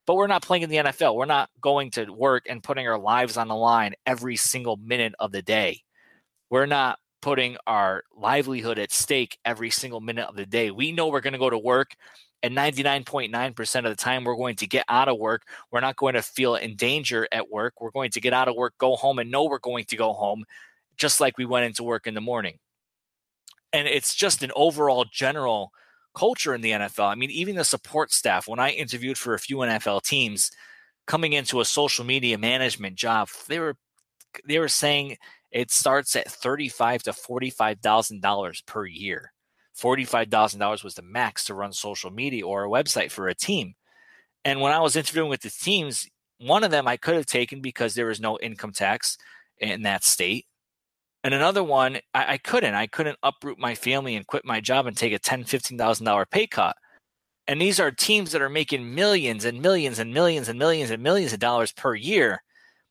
[0.06, 1.14] But we're not playing in the NFL.
[1.14, 5.14] We're not going to work and putting our lives on the line every single minute
[5.20, 5.82] of the day.
[6.50, 10.70] We're not putting our livelihood at stake every single minute of the day.
[10.70, 11.94] We know we're going to go to work,
[12.42, 15.42] and 99.9% of the time, we're going to get out of work.
[15.70, 17.80] We're not going to feel in danger at work.
[17.80, 20.12] We're going to get out of work, go home, and know we're going to go
[20.12, 20.44] home,
[20.96, 22.58] just like we went into work in the morning
[23.72, 25.72] and it's just an overall general
[26.14, 27.10] culture in the NFL.
[27.10, 30.50] I mean, even the support staff, when I interviewed for a few NFL teams
[31.06, 33.76] coming into a social media management job, they were
[34.46, 35.16] they were saying
[35.50, 39.31] it starts at thirty-five to forty-five thousand dollars per year.
[39.74, 43.34] Forty-five thousand dollars was the max to run social media or a website for a
[43.34, 43.74] team.
[44.44, 46.06] And when I was interviewing with the teams,
[46.38, 49.16] one of them I could have taken because there was no income tax
[49.58, 50.46] in that state.
[51.24, 52.74] And another one, I, I, couldn't.
[52.74, 56.04] I couldn't uproot my family and quit my job and take a ten, fifteen thousand
[56.06, 56.76] dollar pay cut.
[57.46, 61.02] And these are teams that are making millions and millions and millions and millions and
[61.02, 62.42] millions of dollars per year,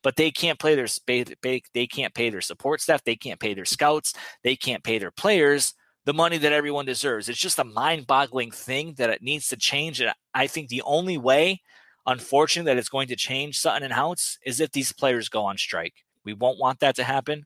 [0.01, 3.65] but they can't play their they can't pay their support staff, they can't pay their
[3.65, 4.13] scouts,
[4.43, 5.73] they can't pay their players
[6.05, 7.29] the money that everyone deserves.
[7.29, 10.01] It's just a mind-boggling thing that it needs to change.
[10.01, 11.61] And I think the only way,
[12.05, 15.57] unfortunately, that it's going to change Sutton and Houts is if these players go on
[15.57, 15.93] strike.
[16.25, 17.45] We won't want that to happen.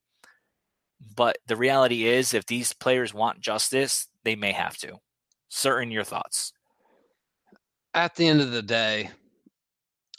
[1.16, 4.98] But the reality is, if these players want justice, they may have to.
[5.50, 6.54] Certain your thoughts.
[7.94, 9.10] At the end of the day,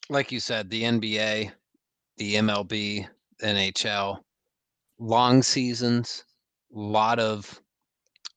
[0.08, 1.50] like you said, the NBA,
[2.18, 3.08] the MLB,
[3.42, 4.18] NHL,
[4.98, 6.24] long seasons,
[6.70, 7.60] lot of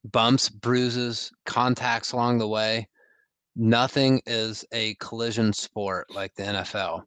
[0.04, 2.88] bumps, bruises, contacts along the way.
[3.56, 7.02] Nothing is a collision sport like the NFL.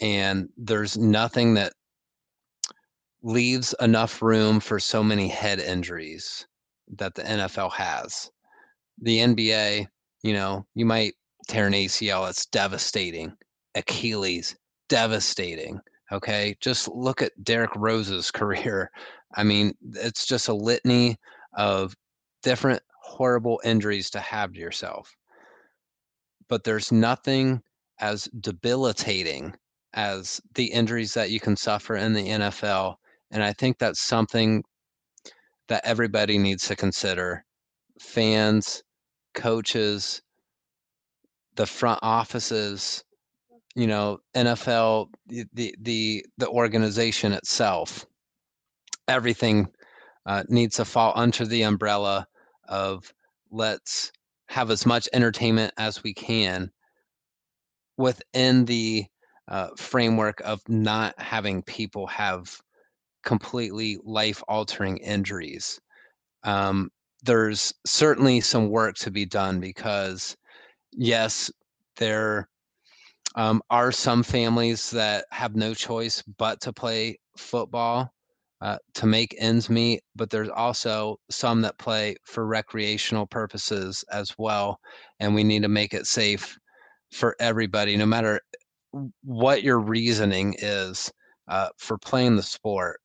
[0.00, 1.72] And there's nothing that
[3.22, 6.46] leaves enough room for so many head injuries
[6.96, 8.30] that the NFL has.
[9.02, 9.86] The NBA,
[10.22, 11.14] you know, you might
[11.48, 13.32] tear an ACL, it's devastating.
[13.74, 14.56] Achilles,
[14.88, 15.80] devastating.
[16.10, 16.56] Okay.
[16.60, 18.90] Just look at Derrick Rose's career.
[19.36, 21.16] I mean, it's just a litany
[21.54, 21.94] of
[22.42, 25.14] different horrible injuries to have to yourself.
[26.48, 27.62] But there's nothing
[28.00, 29.54] as debilitating
[29.94, 32.96] as the injuries that you can suffer in the NFL
[33.30, 34.64] and I think that's something
[35.68, 37.44] that everybody needs to consider
[38.00, 38.82] fans,
[39.34, 40.22] coaches,
[41.56, 43.04] the front offices,
[43.74, 48.06] you know, NFL, the the the organization itself,
[49.08, 49.68] everything
[50.28, 52.26] uh, needs to fall under the umbrella
[52.68, 53.12] of
[53.50, 54.12] let's
[54.48, 56.70] have as much entertainment as we can
[57.96, 59.06] within the
[59.48, 62.60] uh, framework of not having people have
[63.24, 65.80] completely life altering injuries.
[66.44, 66.90] Um,
[67.22, 70.36] there's certainly some work to be done because,
[70.92, 71.50] yes,
[71.96, 72.50] there
[73.34, 78.12] um, are some families that have no choice but to play football
[78.60, 84.34] uh, to make ends meet, but there's also some that play for recreational purposes as
[84.38, 84.78] well.
[85.20, 86.58] And we need to make it safe
[87.12, 88.40] for everybody, no matter
[89.22, 91.10] what your reasoning is
[91.48, 93.00] uh, for playing the sport.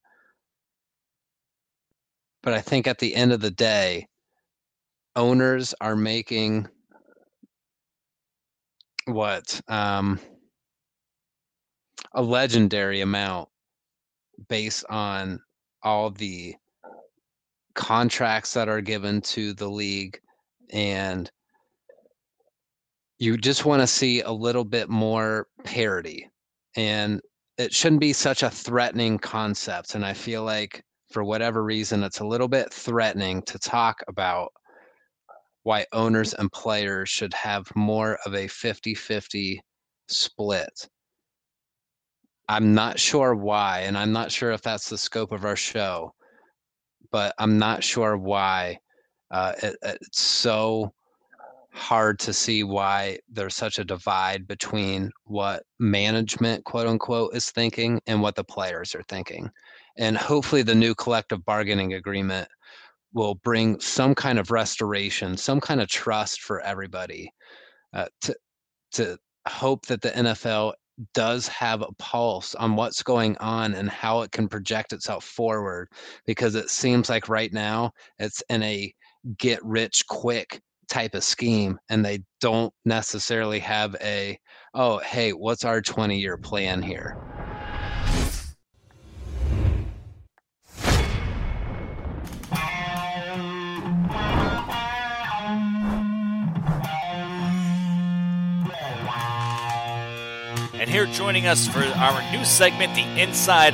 [2.41, 4.07] But I think at the end of the day,
[5.15, 6.67] owners are making
[9.05, 10.19] what um,
[12.13, 13.49] a legendary amount
[14.49, 15.39] based on
[15.83, 16.55] all the
[17.75, 20.19] contracts that are given to the league
[20.71, 21.31] and
[23.19, 26.29] you just want to see a little bit more parity
[26.75, 27.21] and
[27.57, 32.19] it shouldn't be such a threatening concept and i feel like for whatever reason it's
[32.19, 34.51] a little bit threatening to talk about
[35.63, 39.59] why owners and players should have more of a 50-50
[40.09, 40.87] split
[42.49, 46.13] I'm not sure why, and I'm not sure if that's the scope of our show,
[47.11, 48.79] but I'm not sure why
[49.31, 50.93] uh, it, it's so
[51.71, 57.99] hard to see why there's such a divide between what management, quote unquote, is thinking
[58.05, 59.49] and what the players are thinking.
[59.97, 62.47] And hopefully, the new collective bargaining agreement
[63.13, 67.31] will bring some kind of restoration, some kind of trust for everybody
[67.93, 68.35] uh, to
[68.93, 69.17] to
[69.47, 70.73] hope that the NFL
[71.13, 75.89] does have a pulse on what's going on and how it can project itself forward
[76.25, 78.93] because it seems like right now it's in a
[79.37, 84.37] get rich quick type of scheme and they don't necessarily have a
[84.73, 87.15] oh hey what's our 20 year plan here
[100.83, 103.73] And here joining us for our new segment, the Inside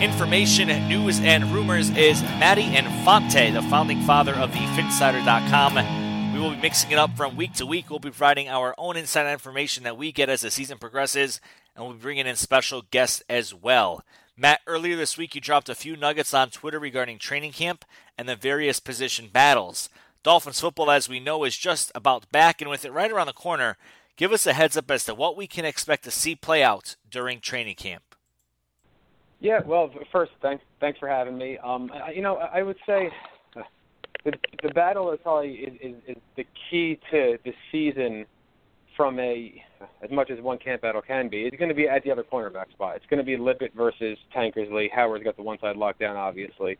[0.00, 6.32] Information, News, and Rumors, is Matty Infante, the founding father of the Phinsider.com.
[6.32, 7.90] We will be mixing it up from week to week.
[7.90, 11.40] We'll be providing our own inside information that we get as the season progresses,
[11.74, 14.04] and we'll be bringing in special guests as well.
[14.36, 17.84] Matt, earlier this week you dropped a few nuggets on Twitter regarding training camp
[18.16, 19.88] and the various position battles.
[20.22, 23.32] Dolphins football, as we know, is just about back, and with it right around the
[23.32, 23.76] corner,
[24.16, 26.96] Give us a heads up as to what we can expect to see play out
[27.10, 28.02] during training camp.
[29.40, 31.58] Yeah, well, first, thanks thanks for having me.
[31.58, 33.10] Um, I, you know, I would say
[34.24, 38.24] the the battle is probably is, is, is the key to the season
[38.96, 39.62] from a
[40.02, 41.42] as much as one camp battle can be.
[41.42, 42.96] It's going to be at the other cornerback spot.
[42.96, 44.90] It's going to be Lippett versus Tankersley.
[44.90, 46.78] Howard's got the one side locked down, obviously.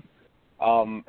[0.59, 1.05] Um,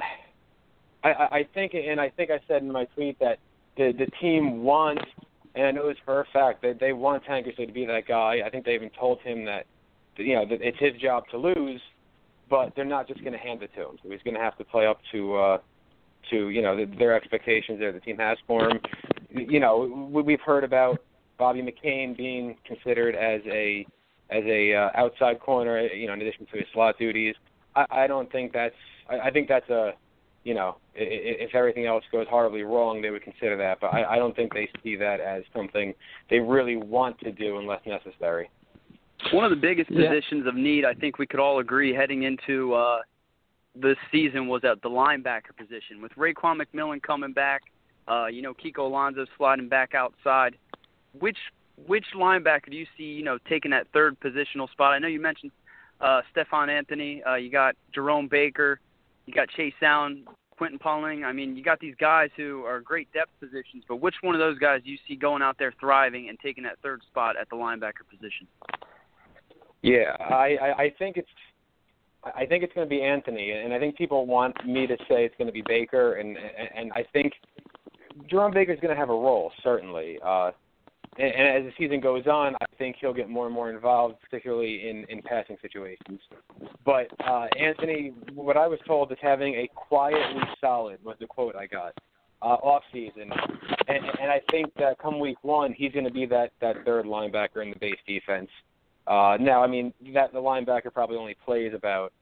[1.05, 3.39] I, I think, and I think I said in my tweet that
[3.77, 5.05] the the team wants
[5.57, 8.41] and I know this for a fact that they want Tankersley to be that guy.
[8.45, 9.65] I think they even told him that,
[10.17, 11.81] you know, that it's his job to lose,
[12.47, 13.97] but they're not just going to hand it to him.
[14.03, 15.57] So he's going to have to play up to, uh,
[16.29, 18.79] to you know, the, their expectations that the team has for him.
[19.31, 20.99] You know, we've heard about
[21.39, 23.85] Bobby McCain being considered as a
[24.29, 27.33] as a uh, outside corner, you know, in addition to his slot duties.
[27.75, 28.75] I, I don't think that's.
[29.09, 29.93] I, I think that's a
[30.47, 33.81] you know, if everything else goes horribly wrong, they would consider that.
[33.81, 35.93] But I, I don't think they see that as something
[36.29, 38.49] they really want to do unless necessary.
[39.33, 40.07] One of the biggest yeah.
[40.07, 42.99] positions of need, I think we could all agree, heading into uh,
[43.75, 46.01] this season was at the linebacker position.
[46.01, 47.63] With Raekwon McMillan coming back,
[48.07, 50.55] uh, you know, Kiko Alonso sliding back outside.
[51.19, 51.37] Which
[51.87, 54.93] which linebacker do you see, you know, taking that third positional spot?
[54.93, 55.51] I know you mentioned
[55.99, 57.21] uh, Stephone Anthony.
[57.23, 58.79] Uh, you got Jerome Baker.
[59.27, 60.25] You got Chase Allen,
[60.57, 61.23] Quentin Pauling.
[61.23, 64.39] I mean, you got these guys who are great depth positions, but which one of
[64.39, 67.49] those guys do you see going out there thriving and taking that third spot at
[67.49, 68.47] the linebacker position?
[69.83, 71.29] Yeah, I, I, I think it's
[72.35, 75.23] I think it's going to be Anthony, and I think people want me to say
[75.23, 77.33] it's going to be Baker, and and, and I think
[78.29, 80.17] Jerome Baker is going to have a role certainly.
[80.25, 80.51] Uh,
[81.17, 84.15] and, and as the season goes on, I think he'll get more and more involved,
[84.21, 86.19] particularly in in passing situations.
[86.85, 91.55] But uh, Anthony, what I was told is having a quietly solid was the quote
[91.55, 91.93] I got.
[92.41, 93.31] uh, off season,
[93.87, 97.05] and, and I think that come week one, he's going to be that that third
[97.05, 98.49] linebacker in the base defense.
[99.07, 102.13] Uh, now, I mean that the linebacker probably only plays about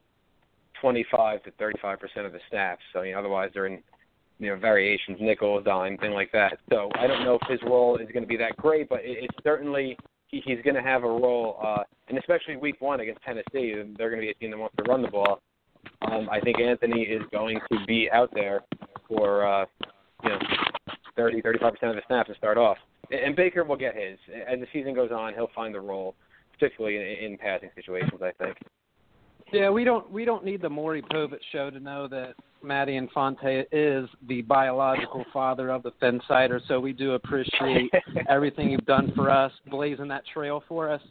[0.82, 2.82] 25 to 35 percent of the snaps.
[2.94, 3.82] So you know, otherwise they're in
[4.40, 6.60] you know variations, nickel, dime, thing like that.
[6.70, 9.24] So I don't know if his role is going to be that great, but it,
[9.24, 13.22] it's certainly he, he's going to have a role, uh, and especially week one against
[13.24, 15.40] Tennessee, they're going to be a team that wants to run the ball.
[16.12, 18.62] Um, I think Anthony is going to be out there
[19.08, 19.66] for uh,
[20.24, 20.40] you know
[21.16, 22.78] 30, 35 percent of the snaps to start off,
[23.12, 24.18] and Baker will get his
[24.48, 25.34] as the season goes on.
[25.34, 26.16] He'll find the role,
[26.54, 28.22] particularly in, in passing situations.
[28.22, 28.58] I think.
[29.52, 32.34] Yeah, we don't we don't need the Maury Povich show to know that
[32.64, 36.60] Matty Infante is the biological father of the Phinsider.
[36.68, 37.92] So we do appreciate
[38.30, 41.02] everything you've done for us, blazing that trail for us.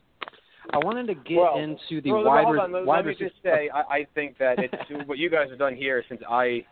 [0.73, 2.73] I wanted to get well, into the well, wide, hold on.
[2.73, 4.75] Let, wide let me just say, I, I think that it's
[5.07, 6.65] what you guys have done here since I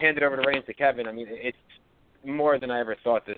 [0.00, 1.06] handed over the reins to Kevin.
[1.06, 1.56] I mean, it's
[2.24, 3.36] more than I ever thought this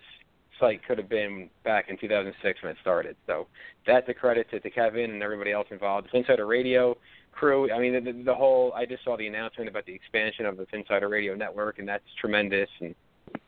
[0.61, 3.17] site could have been back in 2006 when it started.
[3.27, 3.49] So
[3.87, 6.09] that's a credit to, to Kevin and everybody else involved.
[6.15, 6.97] Phinsider Radio
[7.33, 7.70] crew.
[7.72, 8.72] I mean, the, the whole.
[8.74, 12.05] I just saw the announcement about the expansion of the Phinsider Radio network, and that's
[12.20, 12.68] tremendous.
[12.80, 12.95] And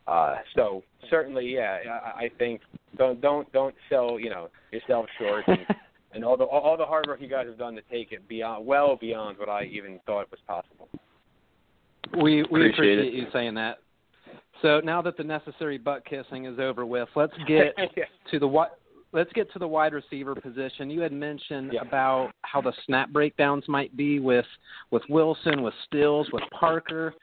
[0.07, 2.61] uh, so certainly, yeah, I, I think
[2.99, 5.45] don't don't don't sell you know yourself short.
[5.47, 5.59] And,
[6.14, 8.66] and all the all the hard work you guys have done to take it beyond
[8.66, 10.89] well beyond what I even thought was possible.
[12.22, 13.78] We we Appreciate appreciate you saying that.
[14.62, 18.05] So now that the necessary butt kissing is over with, let's get Yeah.
[18.30, 18.68] to the wi-
[19.15, 20.91] let's get to the wide receiver position.
[20.91, 24.45] You had mentioned about how the snap breakdowns might be with
[24.91, 27.15] with Wilson, with Stills, with Parker.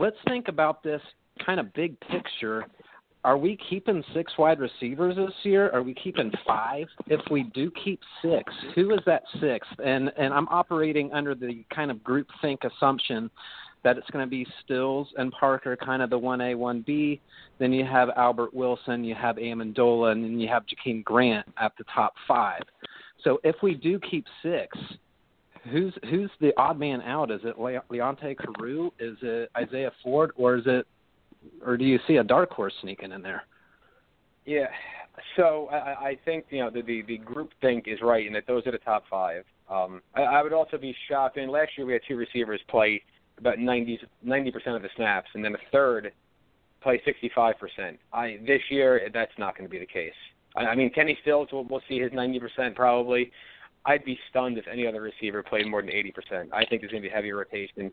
[0.00, 1.02] Let's think about this
[1.44, 2.64] kind of big picture.
[3.22, 5.68] Are we keeping six wide receivers this year?
[5.74, 6.86] Are we keeping five?
[7.06, 9.72] If we do keep six, who is that sixth?
[9.84, 13.30] And and I'm operating under the kind of group think assumption
[13.82, 17.20] that it's going to be Stills and Parker, kind of the one A, one B.
[17.58, 21.72] Then you have Albert Wilson, you have Amendola, and then you have Jakeem Grant at
[21.78, 22.62] the top five.
[23.24, 24.76] So if we do keep six,
[25.70, 27.30] who's who's the odd man out?
[27.30, 28.92] Is it Le- Leonte Carroo?
[28.98, 30.86] Is it Isaiah Ford, or is it,
[31.64, 33.44] or do you see a dark horse sneaking in there?
[34.46, 34.68] Yeah.
[35.36, 38.46] So I, I think you know the, the the group think is right in that
[38.46, 39.44] those are the top five.
[39.70, 41.36] Um, I, I would also be shocked.
[41.36, 43.02] And last year we had two receivers play
[43.40, 43.98] about 90
[44.52, 46.12] percent of the snaps, and then a third
[46.82, 47.98] play 65 percent.
[48.12, 50.12] I this year that's not going to be the case.
[50.56, 53.30] I, I mean Kenny Stills will we'll see his 90 percent probably.
[53.86, 56.50] I'd be stunned if any other receiver played more than 80 percent.
[56.52, 57.90] I think there's going to be heavy rotation.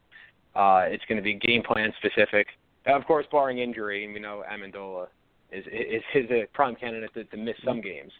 [0.55, 2.47] Uh, it's going to be game plan specific.
[2.85, 5.07] And of course, barring injury, you know Amendola
[5.51, 8.11] is is, is a prime candidate to, to miss some games.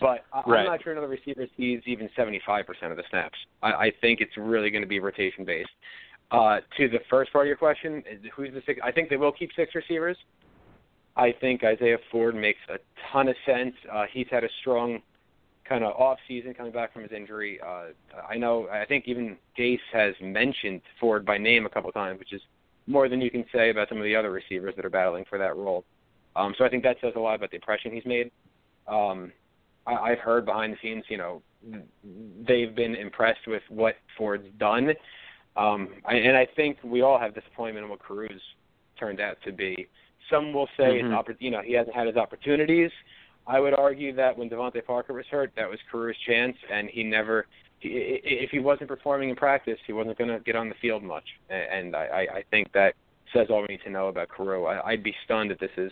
[0.00, 0.60] But I, Right.
[0.60, 3.38] I'm not sure another receiver sees even 75% of the snaps.
[3.62, 5.68] I, I think it's really going to be rotation based.
[6.30, 8.04] Uh, to the first part of your question,
[8.34, 8.80] who's the six?
[8.84, 10.16] I think they will keep six receivers.
[11.16, 12.78] I think Isaiah Ford makes a
[13.12, 13.74] ton of sense.
[13.92, 15.02] Uh, he's had a strong
[15.68, 17.60] kind of off season coming back from his injury.
[17.60, 17.88] Uh,
[18.28, 18.68] I know.
[18.68, 22.40] I think even Gase has mentioned Ford by name a couple times, which is
[22.86, 25.38] more than you can say about some of the other receivers that are battling for
[25.38, 25.84] that role.
[26.36, 28.30] Um, so I think that says a lot about the impression he's made.
[28.88, 29.32] Um,
[29.86, 31.42] I, I've heard behind the scenes, you know,
[32.46, 34.90] they've been impressed with what Ford's done.
[35.56, 38.40] Um, I, and I think we all have disappointment in what Carroo's
[38.98, 39.88] turned out to be.
[40.30, 41.04] Some will say, Mhm.
[41.04, 42.90] his oppor- you know, he hasn't had his opportunities.
[43.46, 47.02] I would argue that when DeVante Parker was hurt, that was Carroo's chance, and he
[47.02, 47.46] never.
[47.80, 51.02] He, if he wasn't performing in practice, he wasn't going to get on the field
[51.02, 51.24] much.
[51.48, 52.94] And I, I think that
[53.32, 54.66] says all we need to know about Carroo.
[54.66, 55.90] I, I'd be stunned if this is.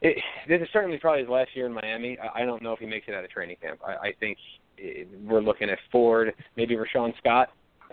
[0.00, 0.16] It,
[0.48, 2.18] this is certainly probably his last year in Miami.
[2.18, 3.80] I, I don't know if he makes it out of training camp.
[3.86, 4.38] I, I think
[4.82, 7.50] eh, we're looking at Ford, maybe Rashawn Scott,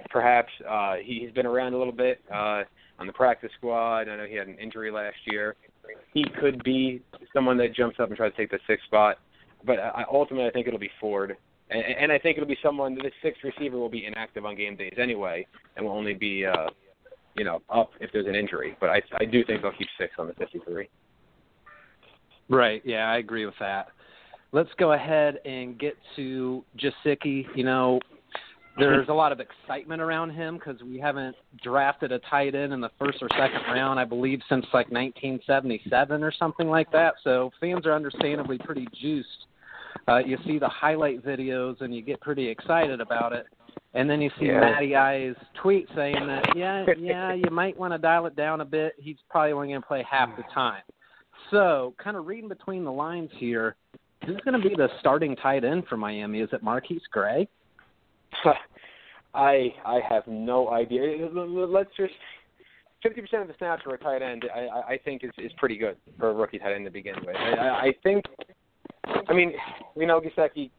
[0.10, 0.52] perhaps.
[0.68, 2.64] Uh, he, he's been around a little bit uh,
[3.00, 4.10] on the practice squad.
[4.10, 5.56] I know he had an injury last year.
[6.14, 7.02] He could be
[7.34, 9.18] someone that jumps up and tries to take the sixth spot,
[9.66, 11.36] but I, ultimately I think it'll be Ford.
[11.70, 12.96] And, and I think it'll be someone.
[12.96, 16.68] The sixth receiver will be inactive on game days anyway, and will only be, uh,
[17.36, 18.76] you know, up if there's an injury.
[18.80, 20.88] But I, I do think they'll keep six on the 53.
[22.50, 22.82] Right.
[22.86, 23.88] Yeah, I agree with that.
[24.52, 27.46] Let's go ahead and get to Gesicki.
[27.56, 28.00] You know,
[28.78, 32.82] there's a lot of excitement around him because we haven't drafted a tight end in
[32.82, 37.16] the first or second round, I believe, since like 1977 or something like that.
[37.24, 39.48] So fans are understandably pretty juiced.
[40.08, 43.46] Uh, you see the highlight videos and you get pretty excited about it.
[43.94, 44.60] And then you see Yeah.
[44.60, 48.66] Matty I's tweet saying that, yeah, yeah, you might want to dial it down a
[48.66, 48.94] bit.
[48.98, 50.84] He's probably only going to play half the time.
[51.50, 53.76] So, kind of reading between the lines here,
[54.26, 56.42] who's going to be the starting tight end for Miami?
[56.42, 57.48] Is it MarQueis Gray?
[59.34, 61.28] I I have no idea.
[61.34, 62.14] Let's just
[63.04, 65.78] fifty percent of the snaps for a tight end, I, I think is is pretty
[65.78, 67.36] good for a rookie tight end to begin with.
[67.36, 68.24] I, I think,
[69.28, 69.54] I mean,
[69.96, 70.72] we know Gesicki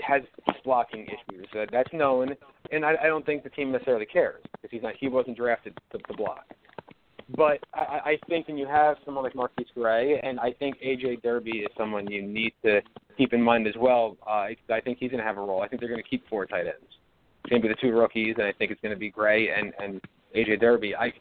[0.00, 0.22] has
[0.64, 1.46] blocking issues.
[1.58, 2.34] Uh, that's known,
[2.70, 5.76] and I, I don't think the team necessarily cares because he's not he wasn't drafted
[5.92, 6.44] to, to block.
[7.36, 11.22] But I, I think when you have someone like MarQueis Gray, and I think AJ
[11.22, 12.80] Derby is someone you need to
[13.18, 14.16] keep in mind as well.
[14.26, 15.60] Uh, I, I think he's going to have a role.
[15.60, 16.78] I think they're going to keep four tight ends.
[17.44, 19.50] It's going to be the two rookies, and I think it's going to be Gray
[19.50, 20.00] and and
[20.34, 20.96] AJ Derby.
[20.96, 21.12] I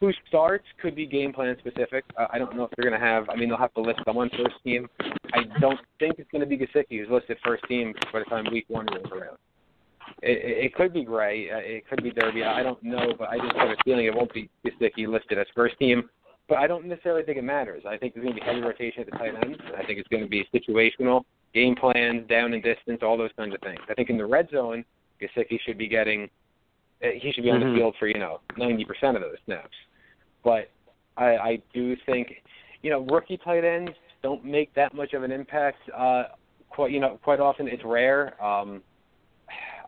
[0.00, 2.04] who starts could be game plan specific.
[2.16, 3.28] Uh, I don't know if they're going to have.
[3.28, 4.88] I mean, they'll have to list someone first team.
[5.34, 8.46] I don't think it's going to be Gesicki who's listed first team by the time
[8.50, 9.36] week one rolls around.
[10.22, 11.50] It, it, could be Gray.
[11.50, 12.44] Uh, it could be Derby.
[12.44, 15.46] I don't know, but I just have a feeling it won't be Gesicki listed as
[15.54, 16.08] first team.
[16.48, 17.84] But I don't necessarily think it matters.
[17.88, 19.58] I think there's going to be heavy rotation at the tight ends.
[19.78, 21.22] I think it's going to be situational,
[21.54, 23.78] game plans, down and distance, all those kinds of things.
[23.88, 24.84] I think in the red zone,
[25.22, 26.28] Gesicki should be getting.
[27.02, 28.84] Uh, he should be on the field for you know 90%
[29.14, 29.74] of those snaps.
[30.44, 30.70] But
[31.16, 32.32] I, I do think,
[32.82, 33.92] you know, rookie tight ends
[34.22, 35.78] don't make that much of an impact.
[35.96, 36.24] Uh,
[36.68, 38.42] quite, you know, quite often it's rare.
[38.42, 38.82] Um,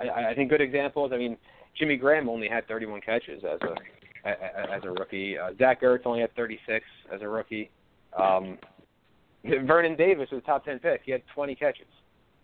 [0.01, 1.12] I, I think good examples.
[1.12, 1.36] I mean,
[1.78, 3.74] Jimmy Graham only had 31 catches as a
[4.24, 5.36] as a rookie.
[5.36, 7.70] Uh, Zach Ertz only had 36 as a rookie.
[8.18, 8.59] Um,
[9.45, 11.03] Vernon Davis was a top 10 pick.
[11.05, 11.86] He had 20 catches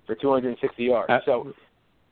[0.06, 1.10] for 260 yards.
[1.10, 1.52] Uh, so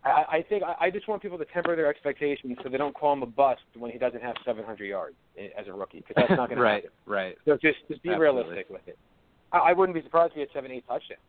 [0.05, 2.95] I, I think I, I just want people to temper their expectations so they don't
[2.95, 5.17] call him a bust when he doesn't have 700 yards
[5.59, 6.91] as a rookie because that's not going right, to happen.
[7.07, 7.27] right.
[7.27, 7.39] Right.
[7.45, 8.43] So just just be Absolutely.
[8.43, 8.99] realistic with it.
[9.53, 11.21] I, I wouldn't be surprised if he had seven, eight touchdowns.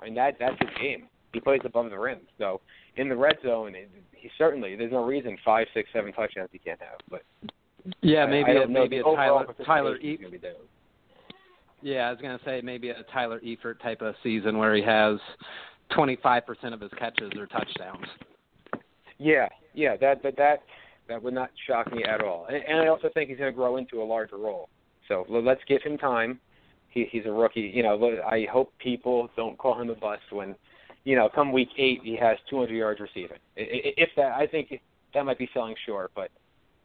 [0.00, 1.08] I mean that that's his game.
[1.32, 2.20] He plays above the rim.
[2.38, 2.60] So
[2.96, 6.58] in the red zone, it, he certainly there's no reason five, six, seven touchdowns he
[6.58, 6.98] can't have.
[7.10, 7.22] But
[8.02, 10.18] Yeah, maybe I maybe a Tyler Tyler E.
[11.82, 15.18] Yeah, I was gonna say maybe a Tyler Eifert type of season where he has
[15.92, 18.06] 25% of his catches are touchdowns.
[19.18, 20.62] Yeah, yeah, that that that
[21.10, 22.46] that would not shock me at all.
[22.48, 24.68] And, and I also think he's going to grow into a larger role.
[25.08, 26.40] So let's give him time.
[26.88, 27.70] He, he's a rookie.
[27.74, 30.54] You know, I hope people don't call him a bust when,
[31.04, 33.38] you know, come week eight he has 200 yards receiving.
[33.56, 34.80] If that, I think
[35.14, 36.10] that might be selling short.
[36.14, 36.30] But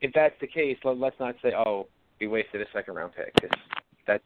[0.01, 1.88] if that's the case, let, let's not say, oh,
[2.20, 3.57] we wasted a second round pick because
[4.07, 4.22] that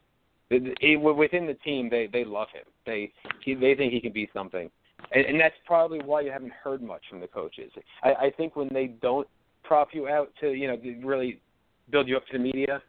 [0.50, 2.64] it, it, within the team they they love him.
[2.86, 3.12] They
[3.44, 4.70] he, they think he can be something
[5.12, 7.70] and, and that's probably why you haven't heard much from the coaches.
[8.02, 9.26] I, I think when they don't
[9.64, 11.40] prop you out to you know really
[11.90, 12.82] build you up to the media,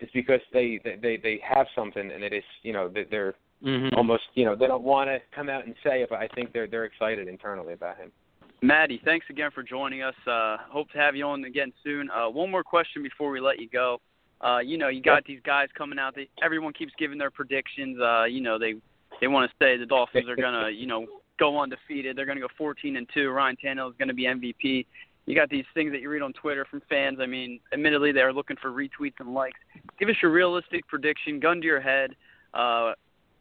[0.00, 3.34] it's because they they, they have something and it is you know they're
[3.64, 3.96] Mm-hmm.
[3.96, 6.52] almost you know they don't want to come out and say it, but I think
[6.52, 8.12] they're they're excited internally about him.
[8.60, 10.14] Matty, thanks again for joining us.
[10.26, 12.10] Uh, hope to have you on again soon.
[12.10, 14.00] Uh, one more question before we let you go.
[14.40, 16.14] Uh, you know, you got these guys coming out.
[16.14, 17.98] They, everyone keeps giving their predictions.
[18.00, 18.74] Uh, you know, they
[19.20, 21.06] they want to say the Dolphins are gonna, you know,
[21.38, 22.16] go undefeated.
[22.16, 23.30] They're gonna go 14 and two.
[23.30, 24.86] Ryan Tannehill is gonna be MVP.
[25.26, 27.18] You got these things that you read on Twitter from fans.
[27.20, 29.58] I mean, admittedly, they're looking for retweets and likes.
[29.98, 32.14] Give us your realistic prediction, gun to your head.
[32.52, 32.92] Uh,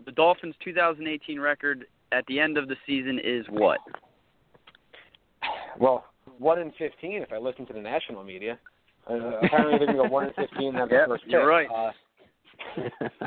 [0.05, 3.79] the Dolphins' 2018 record at the end of the season is what?
[5.79, 6.05] Well,
[6.37, 8.59] one in fifteen if I listen to the national media.
[9.09, 11.67] Uh, apparently they're gonna go one in fifteen and have Yeah, first you're right.
[11.73, 11.91] Uh,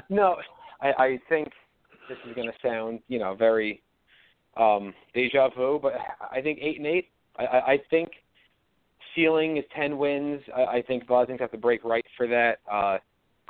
[0.09, 0.37] no,
[0.81, 1.49] I, I think
[2.09, 3.83] this is going to sound, you know, very
[4.57, 5.95] um, deja vu, but
[6.31, 7.09] I think eight and eight.
[7.39, 8.09] I, I, I think
[9.15, 10.41] ceiling is ten wins.
[10.57, 12.59] I, I think Bosnians have to break right for that.
[12.71, 12.99] Uh,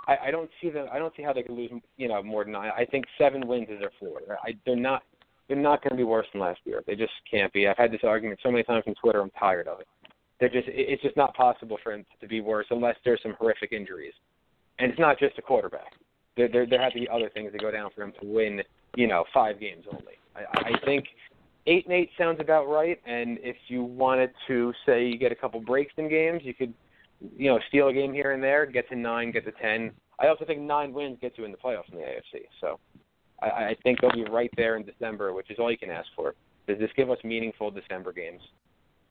[0.06, 0.86] I, I don't see them.
[0.92, 2.70] I don't see how they could lose, you know, more than nine.
[2.76, 4.20] I think seven wins is their floor.
[4.44, 5.02] I, they're not.
[5.48, 6.82] They're not going to be worse than last year.
[6.88, 7.68] They just can't be.
[7.68, 9.20] I've had this argument so many times on Twitter.
[9.20, 9.86] I'm tired of it.
[10.40, 10.66] They're just.
[10.68, 14.12] It's just not possible for them to be worse unless there's some horrific injuries
[14.78, 15.92] and it's not just a quarterback.
[16.36, 18.62] There, there, there have to be other things that go down for them to win,
[18.94, 20.14] you know, five games only.
[20.34, 21.06] I, I think
[21.66, 23.00] eight and eight sounds about right.
[23.06, 26.74] And if you wanted to say you get a couple breaks in games, you could,
[27.36, 29.92] you know, steal a game here and there, get to nine, get to ten.
[30.18, 32.46] I also think nine wins gets you in the playoffs in the AFC.
[32.60, 32.78] So
[33.40, 36.08] I, I think they'll be right there in December, which is all you can ask
[36.14, 36.34] for.
[36.66, 38.42] Does this give us meaningful December games?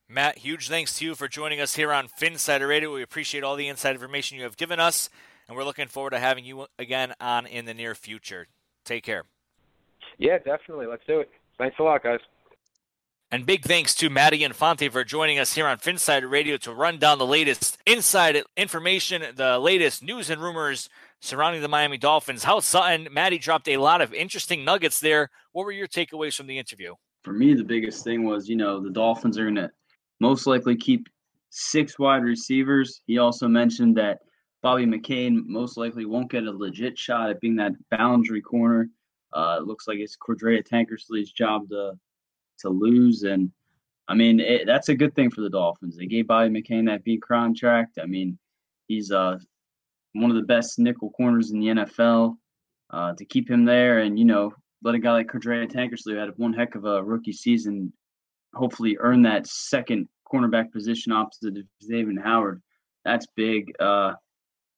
[0.07, 2.93] Matt, huge thanks to you for joining us here on Phinsider Radio.
[2.93, 5.09] We appreciate all the inside information you have given us,
[5.47, 8.47] and we're looking forward to having you again on in the near future.
[8.83, 9.23] Take care.
[10.17, 10.85] Yeah, definitely.
[10.85, 11.31] Let's do it.
[11.57, 12.19] Thanks a lot, guys.
[13.35, 16.99] And big thanks to Matty Infante for joining us here on Phinsider Radio to run
[16.99, 20.87] down the latest inside information, the latest news and rumors
[21.19, 22.45] surrounding the Miami Dolphins.
[22.45, 25.31] How Sutton, Matty dropped a lot of interesting nuggets there.
[25.51, 26.93] What were your takeaways from the interview?
[27.25, 29.71] For me, the biggest thing was, you know, the Dolphins are going to
[30.21, 31.09] most likely keep
[31.49, 33.01] six wide receivers.
[33.05, 34.19] He also mentioned that
[34.63, 38.89] Bobby McCain most likely won't get a legit shot at being that boundary corner.
[39.33, 41.99] Uh, it looks like it's Cordrea Tankersley's job to
[42.59, 43.51] to lose, and
[44.07, 45.97] I mean it, that's a good thing for the Dolphins.
[45.97, 47.99] They gave Bobby McCain that big contract.
[48.01, 48.37] I mean,
[48.87, 49.37] he's uh
[50.13, 52.37] one of the best nickel corners in the NFL.
[52.91, 54.53] Uh, to keep him there and, you know,
[54.83, 57.91] let a guy like Cordrea Tankersley had one heck of a rookie season,
[58.53, 62.61] hopefully earn that second cornerback position opposite of Xavier Howard.
[63.03, 63.73] That's big.
[63.79, 64.13] Uh,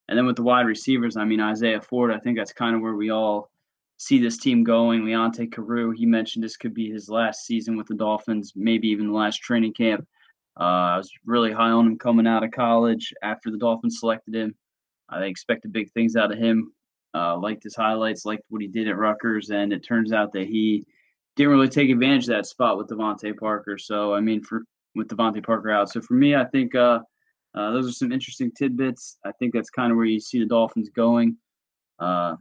[0.08, 2.82] and then with the wide receivers, I mean, Isaiah Ford, I think that's kind of
[2.82, 3.52] where we all
[3.98, 5.02] see this team going.
[5.02, 9.08] Leonte Carroo, he mentioned this could be his last season with the Dolphins, maybe even
[9.08, 10.08] the last training camp.
[10.60, 14.36] Uh, I was really high on him coming out of college after the Dolphins selected
[14.36, 14.56] him.
[15.10, 16.72] I expected big things out of him.
[17.14, 20.48] Uh, liked his highlights, liked what he did at Rutgers, and it turns out that
[20.48, 20.86] he
[21.36, 23.78] didn't really take advantage of that spot with DeVante Parker.
[23.78, 27.00] So I mean, for with DeVante Parker out, so for me, I think uh,
[27.56, 29.18] uh, those are some interesting tidbits.
[29.26, 31.38] I think that's kind of where you see the Dolphins going.
[31.98, 32.36] Uh,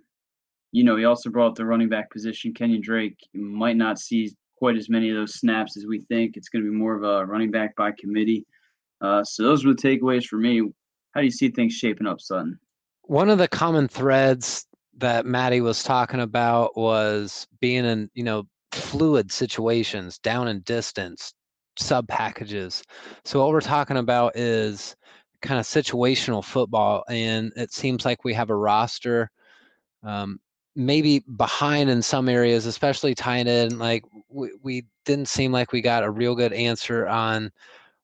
[0.77, 2.53] you know, he also brought up the running back position.
[2.53, 6.37] Kenyon Drake might not see quite as many of those snaps as we think.
[6.37, 8.45] It's going to be more of a running back by committee.
[9.01, 10.61] Uh, so those were the takeaways for me.
[11.13, 12.61] How do you see things shaping up, Sutton?
[13.05, 14.67] One of the common threads
[14.99, 21.33] that Matty was talking about was being in, you know, fluid situations, down and distance,
[21.79, 22.83] sub packages.
[23.25, 24.95] So what we're talking about is
[25.41, 29.31] kind of situational football, and it seems like we have a roster
[30.03, 30.39] um,
[30.77, 33.79] maybe behind in some areas, especially tight end.
[33.79, 37.51] Like we, we didn't seem like we got a real good answer on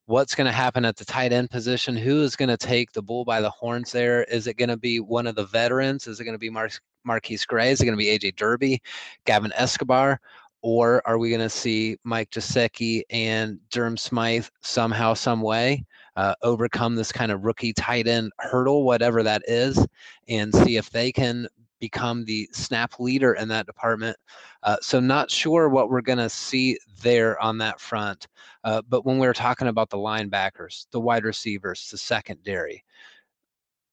[0.05, 1.95] what's going to happen at the tight end position.
[1.95, 4.23] Who is going to take the bull by the horns there?
[4.23, 6.07] Is it going to be one of the veterans?
[6.07, 6.69] Is it going to be Mar-
[7.07, 7.71] MarQueis Gray?
[7.71, 8.81] Is it going to be AJ Derby,
[9.25, 10.19] Gavin Escobar?
[10.61, 16.35] Or are we going to see Mike Gesicki and Durham Smythe somehow, some way uh,
[16.41, 19.85] overcome this kind of rookie tight end hurdle, whatever that is,
[20.27, 21.47] and see if they can
[21.83, 24.15] become the snap leader in that department.
[24.63, 28.25] Uh, so not sure what we're going to see there on that front.
[28.63, 32.85] Uh, but when we are talking about the linebackers, the wide receivers, the secondary,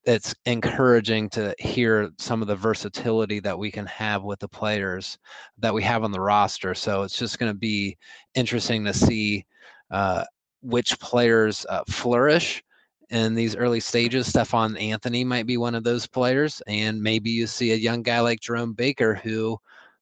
[0.04, 5.18] it's encouraging to hear some of the versatility that we can have with the players
[5.58, 6.76] that we have on the roster.
[6.76, 7.98] So it's just going to be
[8.36, 9.44] interesting to see
[9.90, 10.24] uh,
[10.62, 12.62] which players uh, flourish
[13.10, 14.28] in these early stages.
[14.28, 18.20] Stephone Anthony might be one of those players, and maybe you see a young guy
[18.20, 19.58] like Jerome Baker who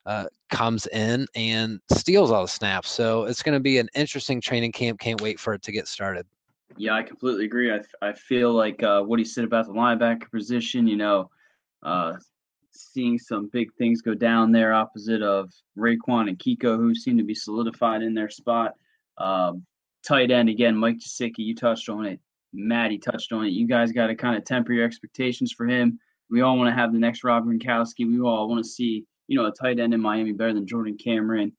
[0.06, 2.90] uh, comes in and steals all the snaps.
[2.90, 5.00] So it's going to be an interesting training camp.
[5.00, 6.26] Can't wait for it to get started.
[6.76, 7.72] Yeah, I completely agree.
[7.72, 11.30] I, I feel like uh, what he said about the linebacker position, you know,
[11.82, 12.14] uh,
[12.72, 17.24] seeing some big things go down there opposite of Raekwon and Kiko, who seem to
[17.24, 18.74] be solidified in their spot.
[19.16, 19.64] Um,
[20.06, 22.20] tight end, again, Mike Gesicki, you touched on it.
[22.52, 23.52] Matty touched on it.
[23.52, 25.98] You guys got to kind of temper your expectations for him.
[26.30, 28.06] We all want to have the next Rob Gronkowski.
[28.06, 30.96] We all want to see, you know, a tight end in Miami better than Jordan
[30.96, 31.52] Cameron,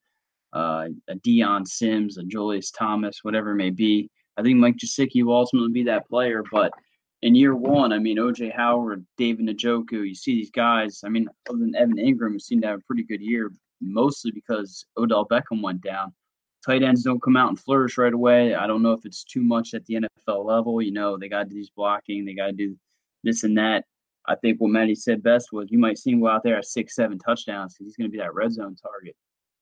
[0.52, 4.10] uh, a Dion Sims, a Julius Thomas, whatever it may be.
[4.36, 6.42] I think Mike Gesicki will ultimately be that player.
[6.52, 6.72] But
[7.22, 11.00] in year one, I mean, OJ Howard, David Njoku, you see these guys.
[11.04, 14.30] I mean, other than Evan Engram, who seemed to have a pretty good year, mostly
[14.30, 16.12] because Odell Beckham went down
[16.64, 18.54] tight ends don't come out and flourish right away.
[18.54, 20.82] I don't know if it's too much at the NFL level.
[20.82, 22.76] You know, they got to do these blocking, they got to do
[23.24, 23.84] this and that.
[24.28, 26.66] I think what Matty said best was you might see him go out there at
[26.66, 29.16] six, seven touchdowns because he's going to be that red zone target.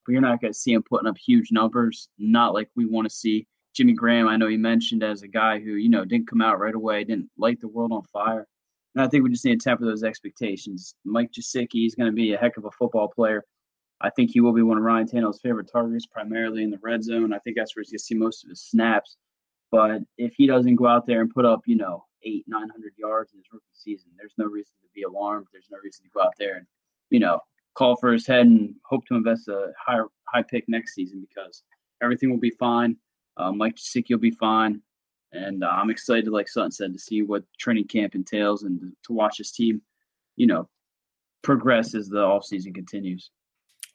[0.05, 3.09] But you're not going to see him putting up huge numbers, not like we want
[3.09, 3.47] to see.
[3.75, 6.59] Jimmy Graham, I know he mentioned as a guy who, you know, didn't come out
[6.59, 8.47] right away, didn't light the world on fire.
[8.95, 10.95] And I think we just need to temper those expectations.
[11.05, 13.45] Mike Gesicki is going to be a heck of a football player.
[14.01, 17.03] I think he will be one of Ryan Tannehill's favorite targets, primarily in the red
[17.03, 17.33] zone.
[17.33, 19.17] I think that's where he's going to see most of his snaps.
[19.71, 23.33] But if he doesn't go out there and put up, you know, eight, 900 yards
[23.33, 25.49] in his rookie season, there's no reason to be alarmed.
[25.53, 26.67] There's no reason to go out there and,
[27.11, 27.41] you know,
[27.75, 31.63] call for his head and hope to invest a higher high pick next season because
[32.03, 32.97] everything will be fine.
[33.37, 34.81] Uh, Mike Gesicki will be fine.
[35.33, 39.13] And uh, I'm excited, like Sutton said, to see what training camp entails and to
[39.13, 39.83] watch this team,
[40.37, 40.69] you know,
[41.43, 43.31] progress as the offseason continues.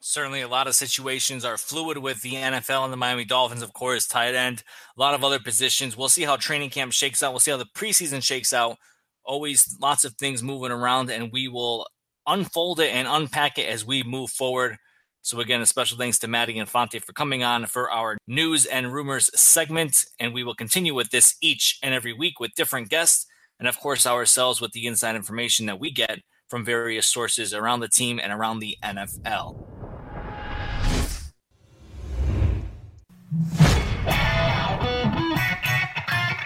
[0.05, 3.71] Certainly, a lot of situations are fluid with the NFL and the Miami Dolphins, of
[3.71, 4.61] course, tight end,
[4.97, 5.95] a lot of other positions.
[5.95, 7.31] We'll see how training camp shakes out.
[7.31, 8.75] We'll see how the preseason shakes out.
[9.23, 11.87] Always lots of things moving around, and we will
[12.27, 14.75] unfold it and unpack it as we move forward.
[15.21, 18.91] So, again, a special thanks to Matty Infante for coming on for our news and
[18.91, 20.03] rumors segment.
[20.19, 23.25] And we will continue with this each and every week with different guests,
[23.57, 27.79] and of course, ourselves with the inside information that we get from various sources around
[27.79, 29.82] the team and around the NFL.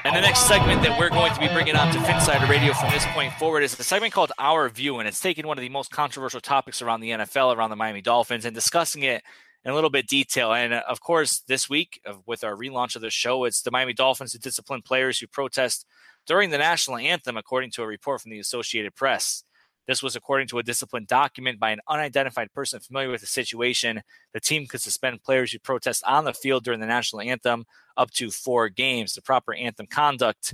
[0.07, 2.91] And the next segment that we're going to be bringing on to Phinsider Radio from
[2.91, 5.67] this point forward is a segment called Our View, and it's taking one of the
[5.67, 9.21] most controversial topics around the NFL, around the Miami Dolphins, and discussing it
[9.65, 10.53] in a little bit detail.
[10.53, 13.91] And uh, of course, this week with our relaunch of the show, it's the Miami
[13.91, 15.85] Dolphins to discipline players who protest
[16.25, 19.43] during the national anthem, according to a report from the Associated Press.
[19.88, 24.01] This was according to a disciplined document by an unidentified person familiar with the situation.
[24.33, 27.65] The team could suspend players who protest on the field during the national anthem
[27.95, 29.13] up to four games.
[29.13, 30.53] The proper anthem conduct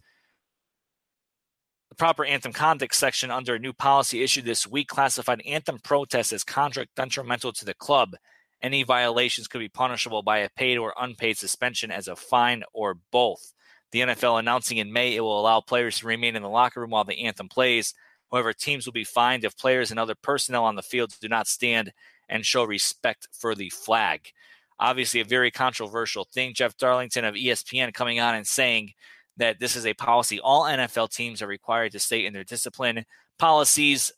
[1.89, 6.33] the proper anthem conduct section under a new policy issued this week classified anthem protests
[6.33, 8.15] as conduct detrimental to the club.
[8.63, 12.97] Any violations could be punishable by a paid or unpaid suspension as a fine or
[13.11, 13.53] both.
[13.91, 16.89] The NFL announcing in May it will allow players to remain in the locker room
[16.89, 17.93] while the anthem plays.
[18.33, 21.47] However, teams will be fined if players and other personnel on the field do not
[21.47, 21.93] stand
[22.27, 24.31] and show respect for the flag.
[24.79, 26.55] Obviously, a very controversial thing.
[26.55, 28.93] Jeff Darlington of ESPN coming on and saying
[29.37, 33.05] that this is a policy all NFL teams are required to state in their discipline
[33.37, 34.11] policies,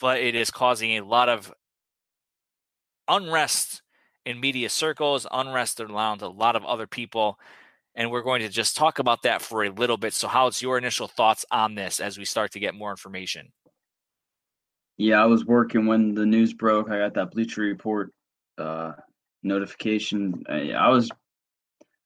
[0.00, 1.52] but it is causing a lot of
[3.06, 3.82] unrest
[4.24, 7.38] in media circles, unrest around a lot of other people.
[7.96, 10.14] And we're going to just talk about that for a little bit.
[10.14, 13.52] So, how's your initial thoughts on this as we start to get more information?
[14.96, 16.90] Yeah, I was working when the news broke.
[16.90, 18.12] I got that Bleacher Report
[18.58, 18.92] uh,
[19.42, 20.44] notification.
[20.48, 21.10] I, I was,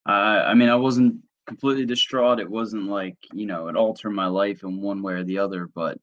[0.07, 2.41] I, I mean, I wasn't completely distraught.
[2.41, 5.69] It wasn't like you know it altered my life in one way or the other,
[5.75, 5.99] but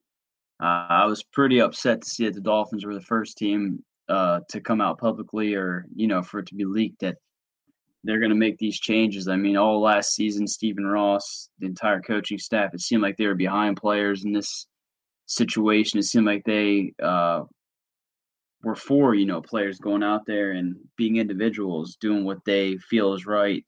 [0.61, 4.41] uh, I was pretty upset to see that the Dolphins were the first team uh,
[4.49, 7.17] to come out publicly, or you know, for it to be leaked that
[8.05, 9.27] they're going to make these changes.
[9.27, 13.27] I mean, all last season, Stephen Ross, the entire coaching staff, it seemed like they
[13.27, 14.67] were behind players in this
[15.25, 15.99] situation.
[15.99, 17.43] It seemed like they uh,
[18.63, 23.13] were for you know players going out there and being individuals, doing what they feel
[23.13, 23.65] is right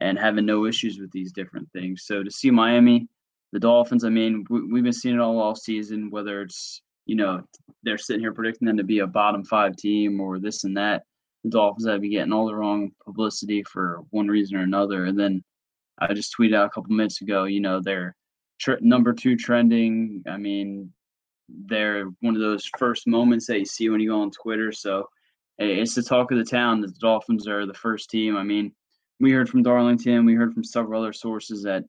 [0.00, 2.04] and having no issues with these different things.
[2.04, 3.08] So to see Miami,
[3.52, 7.16] the Dolphins, I mean, we, have been seeing it all all season, whether it's, you
[7.16, 7.42] know,
[7.82, 11.04] they're sitting here predicting them to be a bottom five team or this and that.
[11.46, 15.04] The Dolphins have been getting all the wrong publicity for one reason or another.
[15.04, 15.44] And then
[16.00, 18.16] I just tweeted out a couple minutes ago, you know, they're
[18.80, 20.24] number two trending.
[20.28, 20.92] I mean,
[21.48, 24.72] they're one of those first moments that you see when you go on Twitter.
[24.72, 25.08] So
[25.58, 28.36] it's the talk of the town that the Dolphins are the first team.
[28.36, 28.72] I mean,
[29.20, 31.84] we heard from Darlington, we heard from several other sources that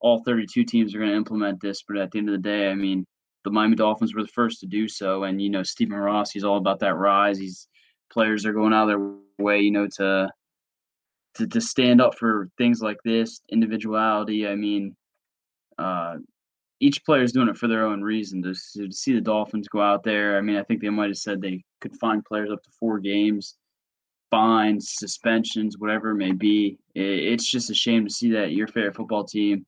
[0.00, 1.82] all 32 teams are going to implement this.
[1.86, 3.06] But at the end of the day, I mean,
[3.44, 5.24] the Miami Dolphins were the first to do so.
[5.24, 7.38] And, you know, Stephen Ross, he's all about that rise.
[7.38, 7.68] He's
[8.12, 10.28] players are going out of their way, you know, to,
[11.34, 14.46] to, to stand up for things like this, individuality.
[14.46, 14.96] I mean,
[15.78, 16.16] uh,
[16.80, 18.42] each player is doing it for their own reason.
[18.42, 21.18] To, to see the Dolphins go out there, I mean, I think they might have
[21.18, 23.56] said they could find players up to four games
[24.32, 26.78] fines, suspensions, whatever it may be.
[26.94, 29.66] It's just a shame to see that your favorite football team,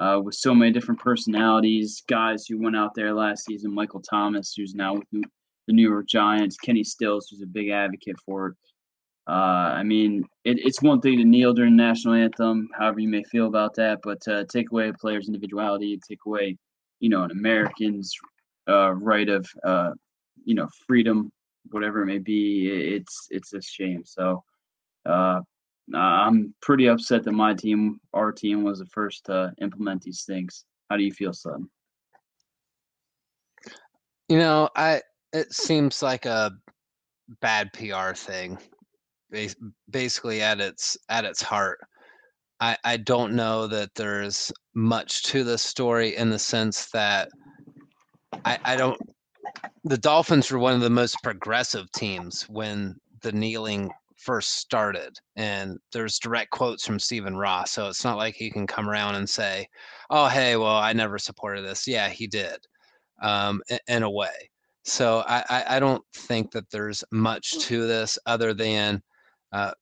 [0.00, 4.52] uh, with so many different personalities, guys who went out there last season, Michael Thomas,
[4.54, 5.04] who's now with
[5.70, 8.54] the New York Giants, Kenny Stills, was a big advocate for it.
[9.28, 13.08] Uh, I mean, it, it's one thing to kneel during the national anthem, however you
[13.08, 16.56] may feel about that, but uh, take away a player's individuality, take away,
[16.98, 18.12] you know, an American's
[18.68, 19.92] uh, right of, uh,
[20.44, 21.30] you know, freedom
[21.70, 24.02] whatever it may be, it's it's a shame.
[24.04, 24.42] So
[25.06, 25.40] uh,
[25.94, 30.64] I'm pretty upset that my team, our team, was the first to implement these things.
[30.88, 31.68] How do you feel, son?
[34.28, 35.02] You know, I
[35.32, 36.52] it seems like a
[37.40, 38.58] bad PR thing,
[39.90, 41.78] basically at its at its heart.
[42.60, 47.30] I, I don't know that there's much to this story in the sense that
[48.44, 49.00] I, I don't
[49.84, 55.18] the Dolphins were one of the most progressive teams when the kneeling first started.
[55.36, 57.72] And there's direct quotes from Stephen Ross.
[57.72, 59.66] So it's not like he can come around and say,
[60.10, 61.88] oh, hey, well, I never supported this.
[61.88, 62.58] Yeah, he did
[63.22, 64.50] um, in, in, a way.
[64.84, 69.02] So I, I, I, don't think that there's much to this other than
[69.52, 69.72] uh,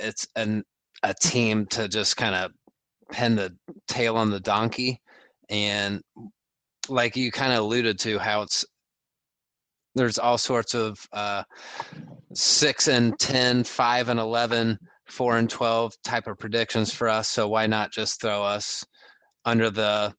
[0.00, 0.64] it's an,
[1.02, 2.50] a team to just kind of
[3.12, 3.54] pin the
[3.86, 5.00] tail on the donkey.
[5.50, 6.00] And
[6.88, 8.64] like you kind of alluded to, how it's
[9.94, 11.44] there's all sorts of uh,
[12.32, 17.28] six and 10, five and 11, four and 12 type of predictions for us.
[17.28, 18.84] So why not just throw us
[19.44, 20.14] under the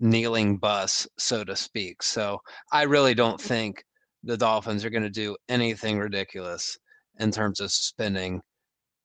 [0.00, 2.02] kneeling bus, so to speak?
[2.02, 2.38] So
[2.72, 3.82] I really don't think
[4.24, 6.76] the Dolphins are going to do anything ridiculous
[7.18, 8.40] in terms of spending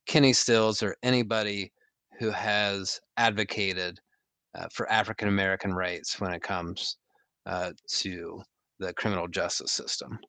[0.05, 1.71] Kenny Stills or anybody
[2.19, 3.99] who has advocated
[4.55, 6.97] uh, for African American rights when it comes
[7.45, 8.41] uh, to
[8.79, 10.19] the criminal justice system.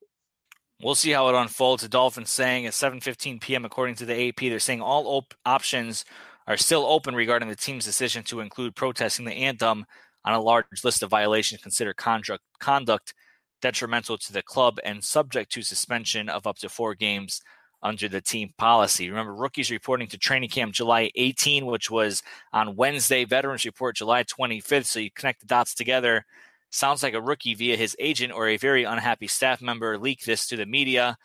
[0.83, 1.83] We'll see how it unfolds.
[1.83, 3.65] The Dolphins saying at 7:15 p.m.
[3.65, 6.05] according to the AP, they're saying all op- options
[6.47, 9.87] are still open regarding the team's decision to include protesting the anthem
[10.25, 13.15] on a large list of violations considered conduct,
[13.61, 17.41] detrimental to the club and subject to suspension of up to four games
[17.83, 19.11] under the team policy.
[19.11, 22.23] Remember, rookies reporting to training camp July 18, which was
[22.53, 23.25] on Wednesday.
[23.25, 24.87] Veterans report July 25th.
[24.87, 26.25] So you connect the dots together.
[26.71, 30.47] Sounds like a rookie via his agent or a very unhappy staff member leaked this
[30.49, 31.17] to the media,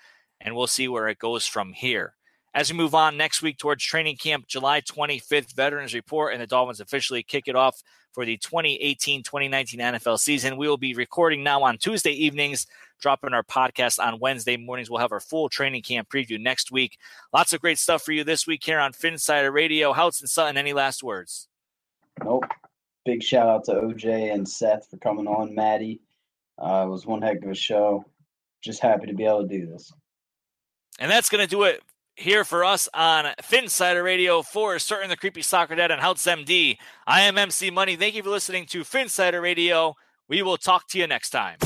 [0.42, 2.14] and we'll see where it goes from here.
[2.54, 6.48] As we move on next week towards training camp, July 25th, Veterans Report, and the
[6.48, 7.82] Dolphins officially kick it off
[8.12, 10.58] for the 2018 2019 NFL season.
[10.58, 12.68] We will be recording now on Tuesday evenings,
[13.00, 14.90] dropping our podcast on Wednesday mornings.
[14.90, 16.98] We'll have our full training camp preview next week.
[17.34, 19.94] Lots of great stuff for you this week here on Phinsider Radio.
[19.94, 21.48] Houts and Sutton, any last words?
[22.24, 22.46] Nope.
[23.06, 26.02] Big shout out to OJ and Seth for coming on, Matty.
[26.58, 28.04] Uh, it was one heck of a show.
[28.62, 29.92] Just happy to be able to do this.
[31.00, 31.82] And that's going to do it
[32.20, 36.78] here for us on Phinsider Radio for certain the creepy soccer dad and Houts MD.
[37.08, 37.96] I am MC Money.
[37.96, 39.96] Thank you for listening to Phinsider Radio.
[40.28, 41.58] We will talk to you next time.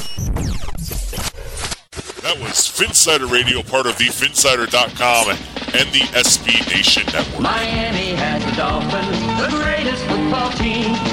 [2.24, 7.42] That was Phinsider Radio, part of the Phinsider.com and the SB Nation Network.
[7.42, 11.13] Miami has the Dolphins, the greatest football team.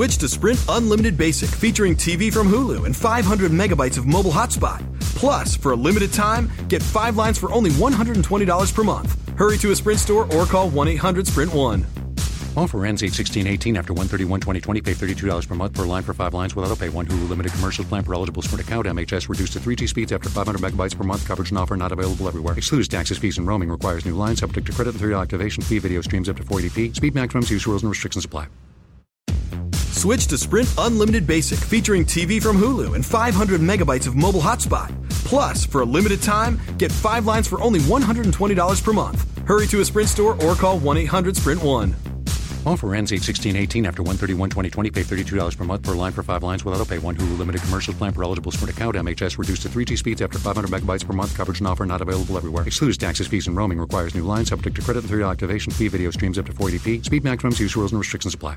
[0.00, 4.82] Switch to Sprint Unlimited Basic featuring TV from Hulu and 500 megabytes of mobile hotspot.
[5.14, 9.38] Plus, for a limited time, get five lines for only $120 per month.
[9.38, 11.84] Hurry to a Sprint store or call 1 800 Sprint 1.
[12.56, 14.82] Offer ends 8-16-18 after 131-2020.
[14.82, 16.88] Pay $32 per month per line for five lines without a pay.
[16.88, 18.86] One Hulu limited commercial plan per eligible Sprint account.
[18.86, 21.26] MHS reduced to 3G speeds after 500 megabytes per month.
[21.26, 22.56] Coverage and offer not available everywhere.
[22.56, 23.70] Excludes taxes, fees, and roaming.
[23.70, 24.40] Requires new lines.
[24.40, 25.78] Subject to credit and 3 activation fee.
[25.78, 26.96] Video streams up to 480p.
[26.96, 28.46] Speed maximums, use rules, and restrictions apply.
[29.92, 34.94] Switch to Sprint Unlimited Basic featuring TV from Hulu and 500 megabytes of mobile hotspot.
[35.24, 39.46] Plus, for a limited time, get five lines for only $120 per month.
[39.46, 41.94] Hurry to a Sprint store or call 1 800 Sprint 1.
[42.66, 44.92] Offer ends 8-16-18 after 131-2020.
[44.92, 46.98] Pay $32 per month per line for five lines without a pay.
[46.98, 48.96] One Hulu limited commercial plan per eligible Sprint account.
[48.96, 51.34] MHS reduced to 3G speeds after 500 megabytes per month.
[51.34, 52.66] Coverage and offer not available everywhere.
[52.66, 53.80] Excludes taxes, fees, and roaming.
[53.80, 54.50] Requires new lines.
[54.50, 55.88] Subject to credit and 3 activation fee.
[55.88, 57.04] Video streams up to 480p.
[57.04, 58.56] Speed maximums, use rules, and restrictions apply.